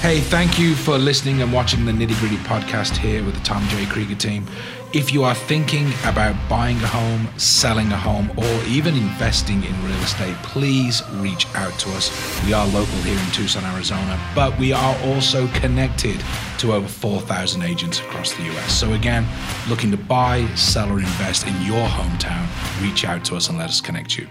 Hey, 0.00 0.20
thank 0.20 0.58
you 0.58 0.74
for 0.74 0.98
listening 0.98 1.42
and 1.42 1.52
watching 1.52 1.84
the 1.84 1.92
Nitty 1.92 2.18
Gritty 2.18 2.36
podcast 2.38 2.96
here 2.96 3.24
with 3.24 3.34
the 3.34 3.40
Tom 3.42 3.66
J. 3.68 3.86
Krieger 3.86 4.14
team. 4.14 4.46
If 4.92 5.12
you 5.12 5.24
are 5.24 5.34
thinking 5.34 5.90
about 6.04 6.36
buying 6.50 6.76
a 6.78 6.86
home, 6.86 7.28
selling 7.38 7.90
a 7.92 7.96
home, 7.96 8.30
or 8.36 8.64
even 8.64 8.94
investing 8.94 9.64
in 9.64 9.84
real 9.84 10.02
estate, 10.02 10.34
please 10.42 11.02
reach 11.12 11.46
out 11.54 11.72
to 11.78 11.90
us. 11.92 12.10
We 12.44 12.52
are 12.52 12.66
local 12.66 12.98
here 13.02 13.18
in 13.18 13.30
Tucson, 13.30 13.64
Arizona, 13.64 14.20
but 14.34 14.58
we 14.58 14.72
are 14.72 14.96
also 15.04 15.46
connected 15.48 16.22
to 16.58 16.74
over 16.74 16.88
4,000 16.88 17.62
agents 17.62 18.00
across 18.00 18.34
the 18.34 18.42
US. 18.50 18.72
So, 18.72 18.92
again, 18.92 19.26
looking 19.68 19.90
to 19.92 19.96
buy, 19.96 20.46
sell, 20.56 20.90
or 20.90 20.98
invest 20.98 21.46
in 21.46 21.54
your 21.62 21.86
hometown, 21.86 22.46
reach 22.82 23.06
out 23.06 23.24
to 23.26 23.36
us 23.36 23.48
and 23.48 23.56
let 23.56 23.70
us 23.70 23.80
connect 23.80 24.18
you. 24.18 24.28